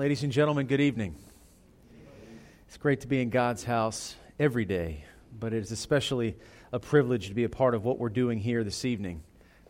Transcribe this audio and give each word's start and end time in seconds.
Ladies 0.00 0.22
and 0.22 0.32
gentlemen, 0.32 0.66
good 0.66 0.80
evening. 0.80 1.14
It's 2.66 2.78
great 2.78 3.02
to 3.02 3.06
be 3.06 3.20
in 3.20 3.28
God's 3.28 3.64
house 3.64 4.16
every 4.38 4.64
day, 4.64 5.04
but 5.38 5.52
it 5.52 5.58
is 5.58 5.72
especially 5.72 6.36
a 6.72 6.78
privilege 6.78 7.28
to 7.28 7.34
be 7.34 7.44
a 7.44 7.50
part 7.50 7.74
of 7.74 7.84
what 7.84 7.98
we're 7.98 8.08
doing 8.08 8.38
here 8.38 8.64
this 8.64 8.86
evening 8.86 9.22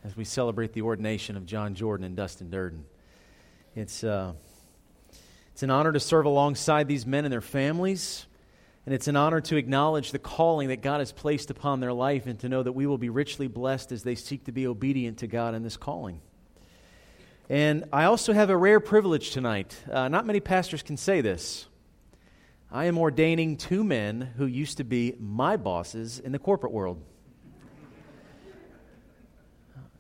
as 0.04 0.16
we 0.16 0.22
celebrate 0.22 0.72
the 0.72 0.82
ordination 0.82 1.36
of 1.36 1.46
John 1.46 1.74
Jordan 1.74 2.06
and 2.06 2.14
Dustin 2.14 2.48
Durden. 2.48 2.84
It's, 3.74 4.04
uh, 4.04 4.34
it's 5.50 5.64
an 5.64 5.70
honor 5.72 5.90
to 5.90 5.98
serve 5.98 6.26
alongside 6.26 6.86
these 6.86 7.04
men 7.04 7.24
and 7.24 7.32
their 7.32 7.40
families, 7.40 8.26
and 8.86 8.94
it's 8.94 9.08
an 9.08 9.16
honor 9.16 9.40
to 9.40 9.56
acknowledge 9.56 10.12
the 10.12 10.20
calling 10.20 10.68
that 10.68 10.80
God 10.80 11.00
has 11.00 11.10
placed 11.10 11.50
upon 11.50 11.80
their 11.80 11.92
life 11.92 12.26
and 12.26 12.38
to 12.38 12.48
know 12.48 12.62
that 12.62 12.70
we 12.70 12.86
will 12.86 12.98
be 12.98 13.10
richly 13.10 13.48
blessed 13.48 13.90
as 13.90 14.04
they 14.04 14.14
seek 14.14 14.44
to 14.44 14.52
be 14.52 14.68
obedient 14.68 15.18
to 15.18 15.26
God 15.26 15.56
in 15.56 15.64
this 15.64 15.76
calling. 15.76 16.20
And 17.50 17.86
I 17.92 18.04
also 18.04 18.32
have 18.32 18.48
a 18.48 18.56
rare 18.56 18.78
privilege 18.78 19.32
tonight. 19.32 19.76
Uh, 19.90 20.06
not 20.06 20.24
many 20.24 20.38
pastors 20.38 20.84
can 20.84 20.96
say 20.96 21.20
this. 21.20 21.66
I 22.70 22.84
am 22.84 22.96
ordaining 22.96 23.56
two 23.56 23.82
men 23.82 24.20
who 24.36 24.46
used 24.46 24.76
to 24.76 24.84
be 24.84 25.16
my 25.18 25.56
bosses 25.56 26.20
in 26.20 26.30
the 26.30 26.38
corporate 26.38 26.72
world. 26.72 27.02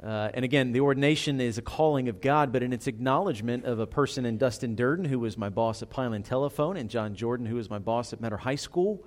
Uh, 0.00 0.30
and 0.32 0.44
again, 0.44 0.70
the 0.70 0.78
ordination 0.78 1.40
is 1.40 1.58
a 1.58 1.62
calling 1.62 2.08
of 2.08 2.20
God, 2.20 2.52
but 2.52 2.62
in 2.62 2.72
its 2.72 2.86
acknowledgement 2.86 3.64
of 3.64 3.80
a 3.80 3.86
person 3.86 4.24
in 4.24 4.38
Dustin 4.38 4.76
Durden, 4.76 5.04
who 5.04 5.18
was 5.18 5.36
my 5.36 5.48
boss 5.48 5.82
at 5.82 5.90
Pineland 5.90 6.26
Telephone, 6.26 6.76
and 6.76 6.88
John 6.88 7.16
Jordan, 7.16 7.46
who 7.46 7.56
was 7.56 7.68
my 7.68 7.80
boss 7.80 8.12
at 8.12 8.20
Metter 8.20 8.36
High 8.36 8.54
School. 8.54 9.04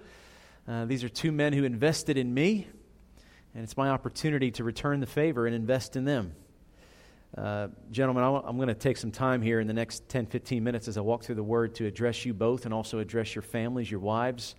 Uh, 0.68 0.84
these 0.84 1.06
are 1.06 1.10
two 1.10 1.32
men 1.32 1.54
who 1.54 1.64
invested 1.64 2.18
in 2.18 2.34
me, 2.34 2.68
and 3.56 3.64
it's 3.64 3.78
my 3.78 3.88
opportunity 3.88 4.52
to 4.52 4.66
return 4.66 5.00
the 5.00 5.08
favor 5.08 5.48
and 5.48 5.56
invest 5.56 5.96
in 5.96 6.04
them. 6.04 6.36
Uh, 7.38 7.68
gentlemen, 7.90 8.24
I'm 8.24 8.58
going 8.58 8.68
to 8.68 8.76
take 8.76 8.98
some 8.98 9.12
time 9.12 9.42
here 9.42 9.60
in 9.60 9.66
the 9.66 9.74
next 9.74 10.08
10, 10.08 10.28
15 10.28 10.64
minutes 10.64 10.88
as 10.88 10.98
I 10.98 11.02
walk 11.02 11.24
through 11.24 11.36
the 11.36 11.44
Word 11.44 11.74
to 11.76 11.88
address 11.88 12.26
you 12.26 12.34
both 12.34 12.66
and 12.66 12.74
also 12.74 13.00
address 13.00 13.34
your 13.34 13.42
families, 13.42 13.90
your 13.90 14.02
wives, 14.02 14.54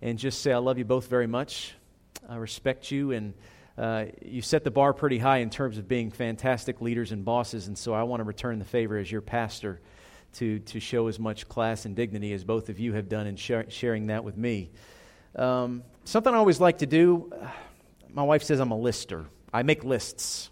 and 0.00 0.18
just 0.18 0.40
say 0.40 0.52
I 0.52 0.56
love 0.56 0.78
you 0.78 0.86
both 0.86 1.08
very 1.08 1.26
much. 1.26 1.74
I 2.26 2.36
respect 2.36 2.90
you, 2.90 3.12
and 3.12 3.34
uh, 3.76 4.06
you 4.24 4.40
set 4.40 4.64
the 4.64 4.70
bar 4.70 4.94
pretty 4.94 5.18
high 5.18 5.38
in 5.38 5.50
terms 5.50 5.76
of 5.76 5.86
being 5.86 6.10
fantastic 6.10 6.80
leaders 6.80 7.12
and 7.12 7.26
bosses, 7.26 7.68
and 7.68 7.76
so 7.76 7.92
I 7.92 8.04
want 8.04 8.20
to 8.20 8.24
return 8.24 8.58
the 8.58 8.64
favor 8.64 8.96
as 8.96 9.12
your 9.12 9.20
pastor 9.20 9.78
to, 10.34 10.60
to 10.60 10.80
show 10.80 11.08
as 11.08 11.18
much 11.18 11.46
class 11.46 11.84
and 11.84 11.94
dignity 11.94 12.32
as 12.32 12.42
both 12.42 12.70
of 12.70 12.78
you 12.78 12.94
have 12.94 13.10
done 13.10 13.26
in 13.26 13.36
sharing 13.36 14.06
that 14.06 14.24
with 14.24 14.36
me. 14.36 14.70
Um, 15.36 15.82
something 16.04 16.32
I 16.32 16.38
always 16.38 16.58
like 16.58 16.78
to 16.78 16.86
do, 16.86 17.32
my 18.08 18.22
wife 18.22 18.44
says 18.44 18.60
I'm 18.60 18.70
a 18.70 18.78
lister. 18.78 19.26
I 19.52 19.62
make 19.62 19.84
lists. 19.84 20.50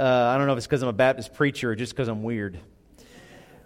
Uh, 0.00 0.32
I 0.34 0.38
don't 0.38 0.46
know 0.46 0.54
if 0.54 0.56
it's 0.56 0.66
because 0.66 0.80
I'm 0.80 0.88
a 0.88 0.94
Baptist 0.94 1.34
preacher 1.34 1.72
or 1.72 1.74
just 1.74 1.92
because 1.92 2.08
I'm 2.08 2.22
weird. 2.22 2.58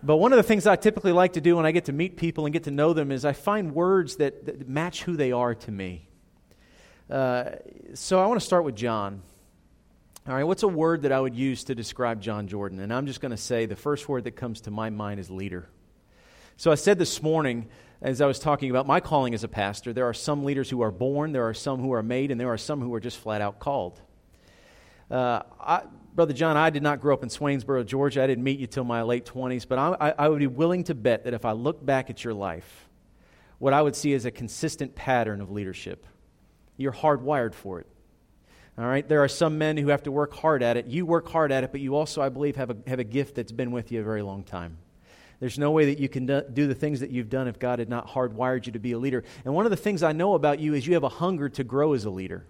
But 0.02 0.16
one 0.16 0.32
of 0.32 0.36
the 0.36 0.42
things 0.42 0.66
I 0.66 0.74
typically 0.74 1.12
like 1.12 1.34
to 1.34 1.40
do 1.40 1.54
when 1.54 1.64
I 1.64 1.70
get 1.70 1.84
to 1.84 1.92
meet 1.92 2.16
people 2.16 2.44
and 2.44 2.52
get 2.52 2.64
to 2.64 2.72
know 2.72 2.92
them 2.92 3.12
is 3.12 3.24
I 3.24 3.34
find 3.34 3.72
words 3.72 4.16
that, 4.16 4.46
that 4.46 4.68
match 4.68 5.05
who 5.05 5.16
they 5.16 5.30
are 5.30 5.55
to 5.55 5.70
me. 5.70 6.08
Uh, 7.08 7.50
so 7.94 8.18
I 8.18 8.27
want 8.27 8.40
to 8.40 8.44
start 8.44 8.64
with 8.64 8.74
John. 8.74 9.22
All 10.27 10.34
right, 10.34 10.42
what's 10.42 10.64
a 10.64 10.68
word 10.68 11.02
that 11.02 11.12
I 11.12 11.20
would 11.20 11.36
use 11.36 11.62
to 11.64 11.74
describe 11.77 12.20
John 12.20 12.48
Jordan? 12.48 12.80
And 12.80 12.92
I'm 12.92 13.06
just 13.06 13.20
going 13.20 13.30
to 13.30 13.36
say 13.36 13.66
the 13.66 13.77
first 13.77 14.08
word 14.08 14.24
that 14.24 14.32
comes 14.32 14.62
to 14.62 14.72
my 14.72 14.90
mind 14.90 15.20
is 15.20 15.30
leader. 15.30 15.68
So 16.56 16.72
I 16.72 16.74
said 16.74 16.98
this 16.98 17.22
morning, 17.22 17.68
as 18.02 18.20
I 18.20 18.27
was 18.27 18.40
talking 18.40 18.70
about 18.70 18.88
my 18.88 18.98
calling 18.98 19.34
as 19.34 19.44
a 19.44 19.48
pastor, 19.48 19.92
there 19.92 20.08
are 20.08 20.14
some 20.14 20.42
leaders 20.42 20.68
who 20.68 20.80
are 20.80 20.90
born, 20.90 21.30
there 21.30 21.46
are 21.46 21.55
some 21.55 21.78
who 21.78 21.92
are 21.92 22.02
made, 22.02 22.32
and 22.32 22.40
there 22.40 22.52
are 22.52 22.58
some 22.58 22.80
who 22.80 22.92
are 22.92 23.00
just 23.00 23.18
flat 23.18 23.40
out 23.40 23.60
called. 23.60 24.00
Uh, 25.10 25.42
I, 25.60 25.83
Brother 26.14 26.33
John, 26.33 26.56
I 26.56 26.70
did 26.70 26.83
not 26.83 27.00
grow 27.00 27.12
up 27.14 27.22
in 27.22 27.28
Swainsboro, 27.28 27.84
Georgia. 27.84 28.22
I 28.22 28.27
didn't 28.27 28.44
meet 28.44 28.60
you 28.60 28.69
till 28.69 28.84
my 28.84 29.02
late 29.02 29.27
20s, 29.27 29.66
but 29.66 29.78
I, 29.78 30.14
I, 30.16 30.28
would 30.28 30.38
be 30.38 30.46
willing 30.46 30.84
to 30.84 30.94
bet 30.94 31.24
that 31.24 31.34
if 31.34 31.44
I 31.44 31.52
look 31.52 31.84
back 31.84 32.08
at 32.08 32.22
your 32.22 32.34
life, 32.34 32.88
what 33.58 33.72
I 33.72 33.83
would 33.83 33.96
see 33.96 34.12
is 34.12 34.24
a 34.24 34.30
consistent 34.30 34.94
pattern 34.94 35.41
of 35.41 35.50
leadership. 35.50 36.06
You're 36.77 36.92
hardwired 36.92 37.52
for 37.55 37.80
it. 37.80 37.86
All 38.79 38.86
right? 38.86 39.08
There 39.08 39.23
are 39.23 39.29
some 39.29 39.58
men 39.58 39.77
who 39.77 39.89
have 39.89 40.05
to 40.05 40.12
work 40.12 40.34
hard 40.34 40.62
at 40.62 40.77
it. 40.77 40.86
You 40.86 41.05
work 41.05 41.29
hard 41.29 41.50
at 41.50 41.64
it, 41.64 41.73
but 41.73 41.80
you 41.80 41.96
also, 41.96 42.23
I 42.23 42.29
believe, 42.29 42.56
have 42.56 42.70
a, 42.70 42.77
have 42.86 43.00
a 43.00 43.05
gift 43.05 43.34
that's 43.34 43.52
been 43.52 43.73
with 43.73 43.90
you 43.90 44.00
a 44.00 44.05
very 44.05 44.23
long 44.23 44.45
time. 44.45 44.79
There's 45.40 45.58
no 45.58 45.73
way 45.73 45.86
that 45.86 45.98
you 45.98 46.08
can 46.08 46.27
do 46.27 46.67
the 46.67 46.74
things 46.74 47.00
that 47.00 47.11
you've 47.11 47.29
done 47.29 47.48
if 47.48 47.58
God 47.58 47.80
had 47.80 47.89
not 47.89 48.08
hardwired 48.08 48.67
you 48.67 48.73
to 48.73 48.79
be 48.79 48.92
a 48.92 48.98
leader. 48.98 49.24
And 49.45 49.52
one 49.52 49.67
of 49.67 49.70
the 49.70 49.77
things 49.77 50.02
I 50.02 50.12
know 50.12 50.34
about 50.34 50.61
you 50.61 50.74
is 50.74 50.86
you 50.86 50.95
have 50.95 51.02
a 51.02 51.08
hunger 51.08 51.48
to 51.50 51.64
grow 51.64 51.92
as 51.92 52.05
a 52.05 52.11
leader. 52.11 52.46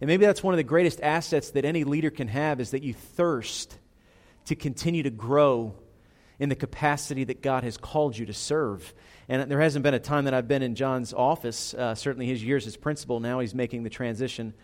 And 0.00 0.08
maybe 0.08 0.24
that's 0.24 0.42
one 0.42 0.54
of 0.54 0.58
the 0.58 0.64
greatest 0.64 1.00
assets 1.00 1.50
that 1.50 1.64
any 1.64 1.84
leader 1.84 2.10
can 2.10 2.28
have 2.28 2.60
is 2.60 2.70
that 2.70 2.82
you 2.82 2.94
thirst 2.94 3.78
to 4.46 4.54
continue 4.54 5.02
to 5.02 5.10
grow 5.10 5.74
in 6.38 6.48
the 6.48 6.56
capacity 6.56 7.24
that 7.24 7.42
God 7.42 7.64
has 7.64 7.76
called 7.76 8.16
you 8.16 8.24
to 8.26 8.32
serve. 8.32 8.94
And 9.28 9.50
there 9.50 9.60
hasn't 9.60 9.82
been 9.82 9.94
a 9.94 9.98
time 10.00 10.24
that 10.24 10.32
I've 10.32 10.48
been 10.48 10.62
in 10.62 10.74
John's 10.74 11.12
office, 11.12 11.74
uh, 11.74 11.94
certainly 11.94 12.26
his 12.26 12.42
years 12.42 12.66
as 12.66 12.76
principal. 12.76 13.20
Now 13.20 13.40
he's 13.40 13.54
making 13.54 13.82
the 13.82 13.90
transition 13.90 14.54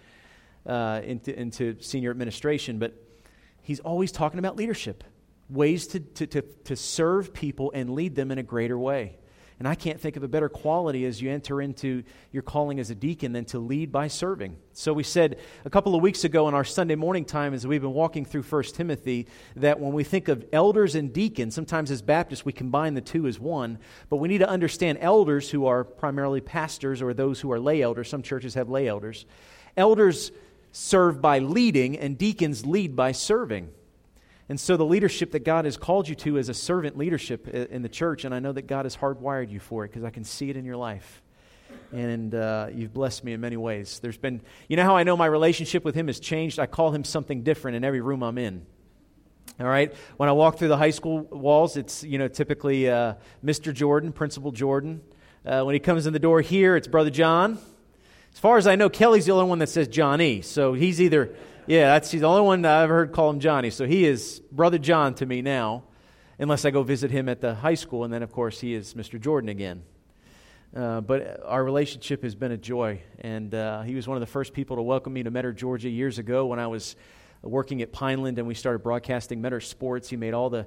uh, 0.65 1.03
into, 1.05 1.39
into 1.39 1.77
senior 1.81 2.11
administration. 2.11 2.79
But 2.79 2.95
he's 3.61 3.81
always 3.81 4.11
talking 4.11 4.39
about 4.39 4.57
leadership, 4.57 5.05
ways 5.51 5.87
to, 5.89 6.01
to, 6.01 6.27
to, 6.27 6.43
to 6.65 6.77
serve 6.77 7.35
people 7.35 7.71
and 7.75 7.91
lead 7.91 8.17
them 8.17 8.31
in 8.31 8.39
a 8.39 8.43
greater 8.43 8.79
way. 8.79 9.19
And 9.59 9.67
I 9.67 9.75
can't 9.75 9.99
think 9.99 10.17
of 10.17 10.23
a 10.23 10.29
better 10.29 10.51
quality 10.51 11.07
as 11.07 11.23
you 11.23 11.31
enter 11.31 11.63
into 11.63 12.03
your 12.31 12.43
calling 12.43 12.79
as 12.79 12.91
a 12.91 12.95
deacon 12.95 13.33
than 13.33 13.47
to 13.47 13.59
lead 13.59 13.91
by 13.91 14.09
serving. 14.09 14.57
So 14.75 14.93
we 14.93 15.03
said 15.03 15.39
a 15.65 15.71
couple 15.71 15.95
of 15.95 16.03
weeks 16.03 16.25
ago 16.25 16.47
in 16.47 16.53
our 16.53 16.65
Sunday 16.65 16.95
morning 16.95 17.25
time 17.25 17.55
as 17.55 17.67
we've 17.67 17.81
been 17.81 17.95
walking 17.95 18.27
through 18.27 18.43
1 18.43 18.63
Timothy 18.65 19.27
that 19.57 19.81
when 19.81 19.95
we 19.95 20.05
think 20.05 20.29
of 20.29 20.45
elders 20.53 20.95
and 20.95 21.11
deacons, 21.11 21.55
sometimes 21.55 21.91
as 21.91 22.03
Baptists 22.03 22.45
we 22.45 22.53
combine 22.53 22.93
the 22.93 23.01
two 23.01 23.27
as 23.27 23.41
one, 23.41 23.79
but 24.11 24.17
we 24.17 24.29
need 24.29 24.39
to 24.39 24.49
understand 24.49 24.99
elders 25.01 25.51
who 25.51 25.65
are 25.65 25.85
primarily 25.85 26.43
pastors 26.43 27.01
or 27.01 27.15
those 27.15 27.41
who 27.41 27.51
are 27.51 27.59
lay 27.59 27.81
elders. 27.81 28.11
Some 28.11 28.23
churches 28.23 28.55
have 28.55 28.69
lay 28.69 28.89
elders. 28.89 29.25
Elders 29.75 30.33
serve 30.73 31.23
by 31.23 31.39
leading 31.39 31.99
and 31.99 32.19
deacons 32.19 32.67
lead 32.67 32.95
by 32.95 33.13
serving. 33.13 33.71
And 34.49 34.61
so, 34.61 34.77
the 34.77 34.85
leadership 34.85 35.33
that 35.33 35.45
God 35.45 35.65
has 35.65 35.77
called 35.77 36.09
you 36.09 36.15
to 36.17 36.37
is 36.37 36.49
a 36.49 36.55
servant 36.55 36.97
leadership 36.97 37.49
in 37.49 37.83
the 37.83 37.89
church, 37.89 38.25
and 38.25 38.35
I 38.35 38.39
know 38.39 38.53
that 38.53 38.69
God 38.69 38.85
has 38.85 38.97
hardwired 38.97 39.51
you 39.51 39.59
for 39.59 39.85
it 39.85 39.89
because 39.89 40.05
I 40.05 40.11
can 40.11 40.23
see 40.23 40.51
it 40.51 40.57
in 40.57 40.65
your 40.65 40.77
life. 40.77 41.23
And 41.93 42.35
uh, 42.35 42.69
you've 42.73 42.93
blessed 42.93 43.25
me 43.25 43.33
in 43.33 43.41
many 43.41 43.57
ways. 43.57 43.99
There's 44.01 44.17
been, 44.17 44.41
you 44.69 44.77
know 44.77 44.85
how 44.85 44.97
I 44.97 45.03
know 45.03 45.17
my 45.17 45.27
relationship 45.27 45.85
with 45.85 45.95
Him 45.95 46.07
has 46.07 46.21
changed? 46.21 46.59
I 46.59 46.67
call 46.67 46.93
Him 46.93 47.03
something 47.03 47.43
different 47.43 47.77
in 47.77 47.85
every 47.85 48.01
room 48.01 48.23
I'm 48.23 48.39
in. 48.39 48.65
All 49.59 49.67
right? 49.67 49.95
When 50.17 50.29
I 50.29 50.33
walk 50.33 50.59
through 50.59 50.69
the 50.69 50.77
high 50.77 50.91
school 50.91 51.23
walls, 51.23 51.77
it's, 51.77 52.05
you 52.05 52.19
know, 52.19 52.29
typically 52.29 52.89
uh, 52.91 53.15
Mr. 53.45 53.73
Jordan, 53.73 54.13
Principal 54.13 54.53
Jordan. 54.53 55.01
Uh, 55.45 55.63
when 55.63 55.75
he 55.75 55.79
comes 55.79 56.07
in 56.07 56.13
the 56.13 56.19
door 56.19 56.41
here, 56.41 56.77
it's 56.77 56.89
Brother 56.89 57.11
John. 57.11 57.59
As 58.33 58.39
far 58.39 58.59
as 58.59 58.67
I 58.67 58.77
know, 58.77 58.91
Kelly's 58.91 59.27
the 59.27 59.33
only 59.33 59.49
one 59.49 59.61
that 59.61 59.69
says 59.69 59.89
Johnny. 59.89 60.43
So 60.43 60.75
he's 60.75 61.01
either 61.01 61.35
yeah, 61.67 61.93
that's 61.95 62.11
he's 62.13 62.21
the 62.21 62.29
only 62.29 62.43
one 62.43 62.65
I've 62.65 62.85
ever 62.85 62.95
heard 62.95 63.13
call 63.13 63.29
him 63.31 63.41
Johnny. 63.41 63.71
So 63.71 63.87
he 63.87 64.05
is 64.05 64.41
Brother 64.53 64.79
John 64.79 65.15
to 65.15 65.27
me 65.27 65.43
now, 65.43 65.83
unless 66.39 66.65
I 66.65 66.71
go 66.71 66.85
visit 66.85 67.11
him 67.11 67.29
at 67.29 67.41
the 67.41 67.57
high 67.57 67.75
school. 67.75 68.05
And 68.05 68.13
then, 68.13 68.23
of 68.23 68.31
course, 68.31 68.61
he 68.61 68.73
is 68.73 68.95
Mr. 68.95 69.21
Jordan 69.21 69.49
again. 69.49 69.83
Uh, 70.75 71.01
but 71.01 71.43
our 71.45 71.65
relationship 71.65 72.23
has 72.23 72.37
been 72.37 72.53
a 72.53 72.57
joy. 72.57 73.01
And 73.21 73.53
uh, 73.53 73.83
he 73.83 73.97
was 73.97 74.07
one 74.07 74.17
of 74.17 74.21
the 74.21 74.27
first 74.27 74.53
people 74.53 74.77
to 74.77 74.83
welcome 74.83 75.13
me 75.13 75.25
to 75.25 75.31
Metter, 75.31 75.53
Georgia 75.53 75.89
years 75.89 76.19
ago 76.19 76.47
when 76.47 76.61
I 76.61 76.69
was 76.69 76.95
working 77.43 77.83
at 77.83 77.93
Pineland 77.93 78.39
and 78.39 78.47
we 78.47 78.55
started 78.55 78.81
broadcasting 78.81 79.41
Metter 79.41 79.61
Sports. 79.61 80.09
He 80.09 80.17
made 80.17 80.35
all 80.35 80.51
the 80.51 80.67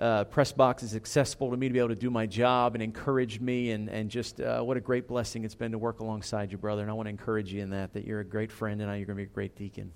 uh, 0.00 0.24
press 0.24 0.50
boxes 0.50 0.96
accessible 0.96 1.50
to 1.50 1.56
me 1.56 1.68
to 1.68 1.72
be 1.72 1.78
able 1.78 1.90
to 1.90 1.94
do 1.94 2.10
my 2.10 2.26
job 2.26 2.74
and 2.74 2.82
encourage 2.82 3.38
me. 3.38 3.70
And, 3.70 3.88
and 3.88 4.10
just 4.10 4.40
uh, 4.40 4.60
what 4.62 4.76
a 4.76 4.80
great 4.80 5.06
blessing 5.06 5.44
it's 5.44 5.54
been 5.54 5.70
to 5.70 5.78
work 5.78 6.00
alongside 6.00 6.50
you, 6.50 6.58
brother. 6.58 6.82
And 6.82 6.90
I 6.90 6.94
want 6.94 7.06
to 7.06 7.10
encourage 7.10 7.52
you 7.52 7.62
in 7.62 7.70
that, 7.70 7.92
that 7.92 8.04
you're 8.06 8.20
a 8.20 8.24
great 8.24 8.50
friend 8.50 8.80
and 8.82 8.90
you're 8.98 9.06
going 9.06 9.18
to 9.18 9.22
be 9.24 9.30
a 9.30 9.34
great 9.34 9.54
deacon. 9.54 9.92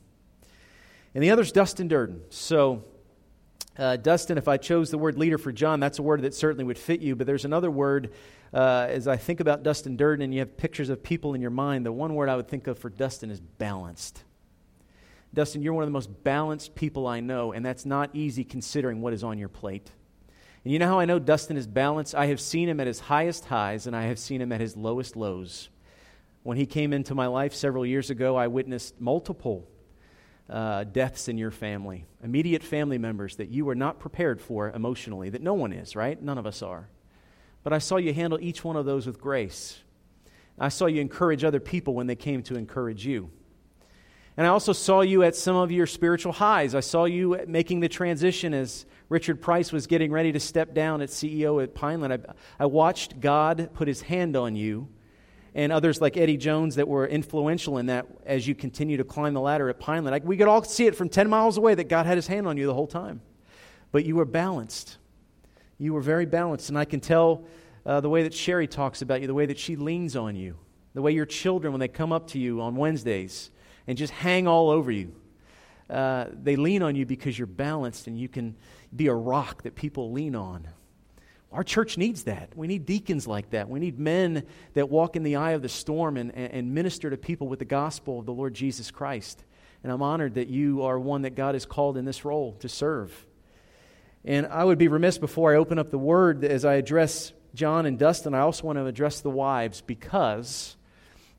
And 1.16 1.22
the 1.22 1.31
other 1.31 1.41
is 1.41 1.50
Dustin 1.50 1.88
Durden. 1.88 2.21
So, 2.28 2.84
uh, 3.78 3.97
Dustin, 3.97 4.37
if 4.37 4.49
I 4.49 4.59
chose 4.59 4.91
the 4.91 4.99
word 4.99 5.16
leader 5.16 5.38
for 5.38 5.50
John, 5.50 5.81
that's 5.81 5.99
a 5.99 6.03
word 6.03 6.21
that 6.21 6.34
certainly 6.34 6.62
would 6.62 6.76
fit 6.76 7.00
you. 7.00 7.17
But 7.17 7.26
there's 7.26 7.46
another 7.46 7.70
word, 7.70 8.12
uh, 8.52 8.88
as 8.90 9.08
I 9.08 9.17
think 9.17 9.40
about 9.40 9.62
Dustin 9.62 9.96
Durden 9.96 10.23
and 10.23 10.35
you 10.35 10.40
have 10.40 10.58
pictures 10.58 10.90
of 10.90 11.02
people 11.02 11.32
in 11.32 11.40
your 11.40 11.50
mind, 11.50 11.87
the 11.87 11.93
one 11.93 12.14
word 12.14 12.29
I 12.29 12.37
would 12.37 12.49
think 12.49 12.67
of 12.67 12.79
for 12.79 12.90
Dustin 12.90 13.31
is 13.31 13.40
balanced. 13.40 14.25
Dustin, 15.32 15.62
you're 15.62 15.73
one 15.73 15.85
of 15.85 15.88
the 15.88 15.93
most 15.93 16.23
balanced 16.23 16.75
people 16.75 17.06
I 17.06 17.20
know, 17.20 17.52
and 17.52 17.64
that's 17.64 17.87
not 17.87 18.11
easy 18.12 18.44
considering 18.44 19.00
what 19.00 19.14
is 19.14 19.25
on 19.25 19.38
your 19.38 19.49
plate. 19.49 19.90
And 20.64 20.73
you 20.75 20.79
know 20.79 20.87
how 20.87 20.99
I 20.99 21.06
know 21.06 21.19
Dustin 21.19 21.56
is 21.56 21.67
balanced? 21.67 22.14
I 22.14 22.26
have 22.26 22.43
seen 22.43 22.69
him 22.69 22.79
at 22.79 22.87
his 22.87 23.00
highest 23.00 23.46
highs, 23.46 23.87
and 23.87 23.96
I 23.96 24.02
have 24.02 24.19
seen 24.19 24.43
him 24.43 24.52
at 24.52 24.61
his 24.61 24.76
lowest 24.76 25.17
lows. 25.17 25.70
When 26.43 26.58
he 26.58 26.67
came 26.67 26.93
into 26.93 27.14
my 27.14 27.26
life 27.26 27.55
several 27.55 27.87
years 27.87 28.11
ago, 28.11 28.37
I 28.37 28.49
witnessed 28.49 29.00
multiple 29.00 29.67
uh, 30.48 30.84
deaths 30.84 31.28
in 31.28 31.38
your 31.38 31.50
family, 31.50 32.04
immediate 32.22 32.62
family 32.62 32.98
members 32.98 33.37
that 33.37 33.48
you 33.48 33.64
were 33.64 33.75
not 33.75 33.98
prepared 33.98 34.40
for 34.40 34.70
emotionally, 34.70 35.31
that 35.31 35.43
no 35.43 35.54
one 35.54 35.72
is, 35.72 35.96
right? 35.96 36.20
None 36.20 36.38
of 36.38 36.46
us 36.46 36.62
are. 36.62 36.88
But 37.62 37.72
I 37.72 37.78
saw 37.78 37.96
you 37.96 38.14
handle 38.14 38.38
each 38.40 38.62
one 38.62 38.76
of 38.76 38.87
those 38.87 39.06
with 39.06 39.20
grace. 39.20 39.81
I 40.58 40.69
saw 40.69 40.87
you 40.87 41.00
encourage 41.00 41.44
other 41.44 41.60
people 41.60 41.94
when 41.94 42.06
they 42.06 42.14
came 42.14 42.43
to 42.44 42.56
encourage 42.56 43.04
you. 43.04 43.31
And 44.37 44.46
I 44.46 44.50
also 44.50 44.72
saw 44.72 45.00
you 45.00 45.22
at 45.22 45.34
some 45.34 45.56
of 45.56 45.72
your 45.72 45.87
spiritual 45.87 46.32
highs. 46.32 46.75
I 46.75 46.81
saw 46.81 47.06
you 47.06 47.42
making 47.49 47.81
the 47.81 47.88
transition 47.88 48.54
as 48.54 48.87
Richard 49.08 49.40
Price 49.40 49.72
was 49.72 49.87
getting 49.87 50.12
ready 50.12 50.32
to 50.32 50.40
step 50.40 50.75
down 50.75 51.00
at 51.00 51.08
CEO 51.08 51.62
at 51.62 51.75
Pineland. 51.75 52.12
I, 52.12 52.64
I 52.64 52.66
watched 52.66 53.19
God 53.20 53.70
put 53.72 53.88
his 53.88 54.02
hand 54.02 54.37
on 54.37 54.54
you 54.54 54.88
and 55.56 55.73
others 55.73 56.03
like 56.03 56.19
Eddie 56.19 56.37
Jones 56.37 56.75
that 56.75 56.87
were 56.87 57.06
influential 57.06 57.79
in 57.79 57.87
that 57.87 58.06
as 58.26 58.47
you 58.47 58.55
continue 58.55 58.99
to 58.99 59.05
climb 59.05 59.32
the 59.32 59.41
ladder 59.41 59.70
at 59.70 59.81
Pineland. 59.81 60.12
Like 60.12 60.23
we 60.23 60.37
could 60.37 60.49
all 60.49 60.62
see 60.62 60.87
it 60.87 60.94
from 60.94 61.08
10 61.08 61.31
miles 61.31 61.56
away 61.56 61.75
that 61.75 61.88
God 61.88 62.05
had 62.05 62.19
his 62.19 62.26
hand 62.26 62.47
on 62.47 62.58
you 62.58 62.67
the 62.67 62.75
whole 62.75 62.87
time. 62.87 63.23
But 63.91 64.05
you 64.05 64.17
were 64.17 64.26
balanced. 64.26 64.99
You 65.79 65.94
were 65.94 66.03
very 66.03 66.26
balanced. 66.26 66.69
And 66.69 66.79
I 66.79 66.85
can 66.85 67.00
tell 67.00 67.47
uh, 67.87 68.00
the 68.00 68.11
way 68.11 68.23
that 68.25 68.35
Sherry 68.35 68.67
talks 68.67 69.00
about 69.00 69.23
you, 69.23 69.26
the 69.26 69.35
way 69.35 69.47
that 69.47 69.58
she 69.58 69.76
leans 69.76 70.14
on 70.14 70.37
you, 70.37 70.58
the 70.93 71.00
way 71.00 71.12
your 71.12 71.25
children, 71.25 71.73
when 71.73 71.81
they 71.81 71.88
come 71.88 72.12
up 72.12 72.29
to 72.29 72.38
you 72.38 72.61
on 72.61 72.76
Wednesdays 72.76 73.50
and 73.87 73.97
just 73.97 74.12
hang 74.12 74.47
all 74.47 74.69
over 74.69 74.91
you, 74.91 75.14
uh, 75.88 76.26
they 76.35 76.56
lean 76.56 76.82
on 76.82 76.97
you 76.97 77.06
because 77.06 77.38
you're 77.38 77.47
balanced 77.47 78.09
and 78.09 78.19
you 78.19 78.29
can 78.29 78.55
be 78.94 79.06
a 79.06 79.14
rock 79.14 79.62
that 79.62 79.75
people 79.75 80.12
lean 80.12 80.35
on. 80.35 80.69
Our 81.56 81.64
church 81.64 81.97
needs 81.97 82.25
that. 82.25 82.50
We 82.55 82.67
need 82.67 82.85
deacons 82.85 83.26
like 83.26 83.49
that. 83.50 83.70
We 83.70 83.81
need 83.81 83.99
men 83.99 84.44
that 84.75 84.91
walk 84.91 85.17
in 85.17 85.23
the 85.23 85.37
eye 85.37 85.53
of 85.53 85.62
the 85.62 85.70
storm 85.70 86.19
and, 86.19 86.31
and 86.37 86.75
minister 86.75 87.08
to 87.08 87.17
people 87.17 87.49
with 87.49 87.61
the 87.61 87.64
gospel 87.64 88.20
of 88.20 88.26
the 88.26 88.32
Lord 88.35 88.53
Jesus 88.53 88.91
Christ. 88.91 89.43
And 89.82 89.91
I'm 89.91 90.03
honored 90.03 90.35
that 90.35 90.49
you 90.49 90.82
are 90.82 90.99
one 90.99 91.23
that 91.23 91.35
God 91.35 91.55
has 91.55 91.64
called 91.64 91.97
in 91.97 92.05
this 92.05 92.26
role 92.26 92.53
to 92.61 92.69
serve. 92.69 93.25
And 94.23 94.47
I 94.49 94.64
would 94.64 94.76
be 94.76 94.88
remiss 94.88 95.17
before 95.17 95.55
I 95.55 95.56
open 95.56 95.79
up 95.79 95.91
the 95.91 95.97
word 95.97 96.44
as 96.44 96.67
I 96.67 96.75
address 96.75 97.32
John 97.55 97.87
and 97.87 97.99
Dustin, 97.99 98.35
I 98.35 98.41
also 98.41 98.67
want 98.67 98.79
to 98.79 98.85
address 98.85 99.23
the 99.23 99.31
wives 99.31 99.81
because 99.81 100.76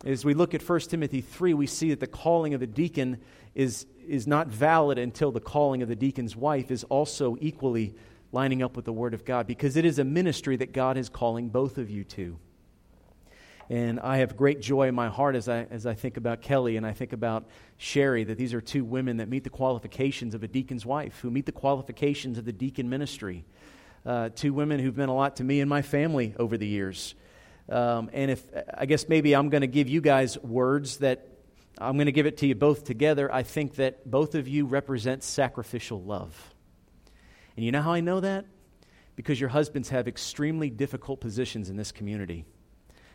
as 0.04 0.25
we 0.25 0.34
look 0.34 0.56
at 0.56 0.68
1 0.68 0.80
Timothy 0.80 1.22
3, 1.22 1.54
we 1.54 1.68
see 1.68 1.92
that 1.92 2.00
the 2.00 2.08
calling 2.08 2.56
of 2.56 2.60
the 2.60 2.66
deacon 2.66 3.20
is, 3.54 3.86
is 4.08 4.25
not 4.25 4.48
valid 4.48 4.98
until 4.98 5.31
the 5.31 5.40
calling 5.40 5.84
of 5.84 5.90
the 5.90 5.96
deacon's 5.96 6.36
wife 6.36 6.72
is 6.72 6.84
also 6.86 7.38
equally 7.40 7.94
lining 8.31 8.62
up 8.62 8.75
with 8.75 8.85
the 8.85 8.94
Word 8.94 9.13
of 9.13 9.25
God 9.25 9.47
because 9.47 9.77
it 9.77 9.85
is 9.85 10.00
a 10.00 10.03
ministry 10.03 10.57
that 10.57 10.74
God 10.74 10.97
is 10.97 11.09
calling 11.09 11.50
both 11.50 11.77
of 11.77 11.89
you 11.89 12.03
to. 12.03 12.38
And 13.69 14.00
I 14.00 14.18
have 14.18 14.38
great 14.38 14.62
joy 14.62 14.88
in 14.88 14.95
my 14.95 15.09
heart 15.09 15.35
as 15.35 15.50
I, 15.50 15.63
as 15.69 15.85
I 15.85 15.94
think 15.94 16.15
about 16.15 16.41
Kelly 16.41 16.77
and 16.77 16.85
I 16.85 16.94
think 16.94 17.12
about 17.12 17.45
Sherry, 17.77 18.24
that 18.24 18.38
these 18.38 18.53
are 18.53 18.62
two 18.62 18.85
women 18.85 19.18
that 19.18 19.27
meet 19.27 19.44
the 19.44 19.50
qualifications 19.50 20.33
of 20.33 20.44
a 20.44 20.47
deacon's 20.47 20.85
wife, 20.85 21.19
who 21.19 21.29
meet 21.29 21.45
the 21.45 21.51
qualifications 21.51 22.38
of 22.38 22.45
the 22.45 22.53
deacon 22.53 22.89
ministry. 22.89 23.44
Uh, 24.06 24.29
two 24.29 24.53
women 24.53 24.79
who've 24.79 24.95
meant 24.95 25.09
a 25.09 25.13
lot 25.13 25.35
to 25.38 25.44
me 25.44 25.59
and 25.59 25.69
my 25.69 25.81
family 25.81 26.33
over 26.39 26.57
the 26.57 26.68
years. 26.68 27.13
Um, 27.68 28.09
and 28.13 28.31
if 28.31 28.41
I 28.74 28.85
guess 28.85 29.09
maybe 29.09 29.35
I'm 29.35 29.50
going 29.50 29.62
to 29.62 29.68
give 29.68 29.89
you 29.89 30.00
guys 30.00 30.38
words 30.38 30.97
that 30.97 31.27
I'm 31.77 31.95
going 31.95 32.07
to 32.07 32.13
give 32.13 32.25
it 32.25 32.38
to 32.38 32.47
you 32.47 32.56
both 32.56 32.85
together. 32.85 33.31
I 33.31 33.44
think 33.44 33.75
that 33.75 34.09
both 34.09 34.33
of 34.33 34.47
you 34.47 34.65
represent 34.65 35.24
sacrificial 35.24 36.01
love. 36.01 36.53
And 37.57 37.65
you 37.65 37.71
know 37.74 37.81
how 37.81 37.92
I 37.92 38.00
know 38.00 38.21
that? 38.21 38.45
Because 39.15 39.39
your 39.42 39.50
husbands 39.50 39.89
have 39.89 40.07
extremely 40.07 40.69
difficult 40.69 41.19
positions 41.19 41.69
in 41.69 41.75
this 41.75 41.92
community. 41.92 42.45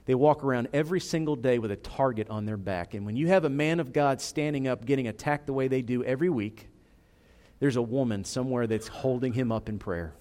They 0.05 0.17
walk 0.17 0.43
around 0.43 0.69
every 0.73 1.01
single 1.01 1.37
day 1.37 1.61
with 1.61 1.71
a 1.71 1.77
target 1.77 2.29
on 2.29 2.45
their 2.45 2.57
back. 2.57 2.95
And 2.95 3.07
when 3.07 3.17
you 3.17 3.29
have 3.29 3.45
a 3.45 3.49
man 3.49 3.79
of 3.79 3.93
God 3.93 4.21
standing 4.21 4.67
up, 4.67 4.85
getting 4.85 5.07
attacked 5.07 5.47
the 5.47 5.53
way 5.53 5.69
they 5.69 5.81
do 5.81 6.03
every 6.03 6.29
week, 6.29 6.69
there's 7.61 7.77
a 7.77 7.83
woman 7.83 8.25
somewhere 8.25 8.67
that's 8.67 8.89
holding 8.89 9.33
him 9.33 9.53
up 9.53 9.69
in 9.69 9.79
prayer. 9.79 10.15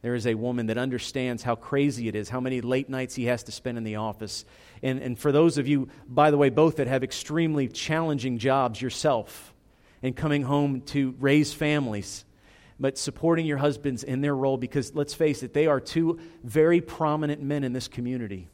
There 0.00 0.14
is 0.14 0.26
a 0.26 0.34
woman 0.34 0.66
that 0.66 0.78
understands 0.78 1.42
how 1.42 1.54
crazy 1.54 2.08
it 2.08 2.16
is, 2.16 2.30
how 2.30 2.40
many 2.40 2.62
late 2.62 2.88
nights 2.88 3.14
he 3.14 3.26
has 3.26 3.42
to 3.44 3.52
spend 3.52 3.76
in 3.76 3.84
the 3.84 3.96
office. 3.96 4.46
And, 4.82 4.98
and 4.98 5.18
for 5.18 5.30
those 5.30 5.58
of 5.58 5.68
you, 5.68 5.90
by 6.08 6.30
the 6.30 6.38
way, 6.38 6.48
both 6.48 6.76
that 6.76 6.86
have 6.86 7.04
extremely 7.04 7.68
challenging 7.68 8.38
jobs 8.38 8.80
yourself 8.80 9.52
and 10.02 10.16
coming 10.16 10.42
home 10.42 10.80
to 10.80 11.14
raise 11.20 11.52
families, 11.52 12.24
but 12.78 12.98
supporting 12.98 13.46
your 13.46 13.58
husbands 13.58 14.02
in 14.02 14.20
their 14.20 14.34
role 14.34 14.56
because 14.56 14.94
let's 14.94 15.14
face 15.14 15.42
it, 15.42 15.52
they 15.52 15.66
are 15.66 15.80
two 15.80 16.18
very 16.42 16.80
prominent 16.80 17.42
men 17.42 17.64
in 17.64 17.72
this 17.72 17.88
community. 17.88 18.48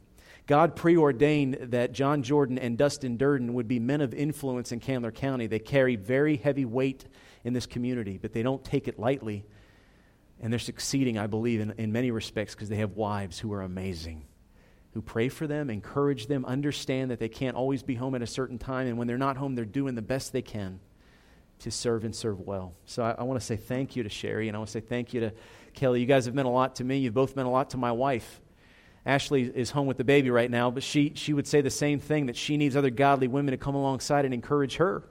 God 0.47 0.77
preordained 0.77 1.59
that 1.73 1.93
John 1.93 2.23
Jordan 2.23 2.59
and 2.59 2.79
Dustin 2.79 3.19
Durden 3.19 3.53
would 3.55 3.69
be 3.69 3.79
men 3.79 4.01
of 4.01 4.15
influence 4.15 4.73
in 4.73 4.81
Candler 4.81 5.13
County. 5.13 5.47
They 5.47 5.59
carry 5.59 5.97
very 5.97 6.37
heavy 6.37 6.65
weight 6.65 7.05
in 7.45 7.53
this 7.53 7.67
community, 7.67 8.19
but 8.21 8.33
they 8.33 8.43
don't 8.43 8.65
take 8.65 8.89
it 8.89 8.99
lightly. 8.99 9.45
And 10.41 10.51
they're 10.51 10.59
succeeding, 10.59 11.19
I 11.19 11.27
believe, 11.27 11.61
in, 11.61 11.73
in 11.73 11.93
many 11.93 12.11
respects 12.11 12.55
because 12.55 12.71
they 12.71 12.77
have 12.77 12.93
wives 12.93 13.39
who 13.39 13.53
are 13.53 13.61
amazing, 13.61 14.25
who 14.95 15.03
pray 15.03 15.29
for 15.29 15.47
them, 15.47 15.69
encourage 15.69 16.29
them, 16.29 16.47
understand 16.47 17.11
that 17.11 17.19
they 17.19 17.29
can't 17.29 17.57
always 17.57 17.83
be 17.83 17.95
home 17.95 18.15
at 18.15 18.23
a 18.23 18.27
certain 18.27 18.57
time. 18.57 18.87
And 18.87 18.97
when 18.97 19.07
they're 19.07 19.19
not 19.19 19.37
home, 19.37 19.55
they're 19.55 19.67
doing 19.67 19.97
the 19.97 20.03
best 20.03 20.33
they 20.33 20.43
can 20.43 20.81
to 21.61 21.71
serve 21.71 22.05
and 22.05 22.15
serve 22.15 22.41
well. 22.41 22.75
So 22.87 23.03
I, 23.03 23.13
I 23.19 23.23
want 23.25 23.41
to 23.41 23.45
say 23.45 23.57
thank 23.57 23.97
you 23.97 24.03
to 24.03 24.09
Sherry, 24.09 24.49
and 24.49 24.57
I 24.57 24.59
want 24.59 24.69
to 24.69 24.73
say 24.73 24.81
thank 24.81 25.13
you 25.13 25.21
to 25.21 25.33
Kelly. 25.75 26.01
You 26.01 26.07
guys 26.07 26.27
have 26.27 26.35
meant 26.35 26.49
a 26.49 26.51
lot 26.51 26.77
to 26.77 26.85
me. 26.85 26.99
You've 26.99 27.15
both 27.15 27.37
meant 27.37 27.49
a 27.49 27.51
lot 27.51 27.71
to 27.71 27.77
my 27.77 27.93
wife. 27.93 28.41
Ashley 29.07 29.43
is 29.43 29.71
home 29.71 29.87
with 29.87 29.97
the 29.97 30.05
baby 30.05 30.31
right 30.31 30.51
now, 30.51 30.71
but 30.71 30.83
she, 30.83 31.13
she 31.15 31.33
would 31.33 31.47
say 31.47 31.61
the 31.61 31.71
same 31.71 31.99
thing 31.99 32.27
that 32.27 32.37
she 32.37 32.57
needs 32.57 32.77
other 32.77 32.91
godly 32.91 33.27
women 33.27 33.53
to 33.53 33.57
come 33.57 33.75
alongside 33.75 34.25
and 34.25 34.35
encourage 34.35 34.77
her 34.77 35.03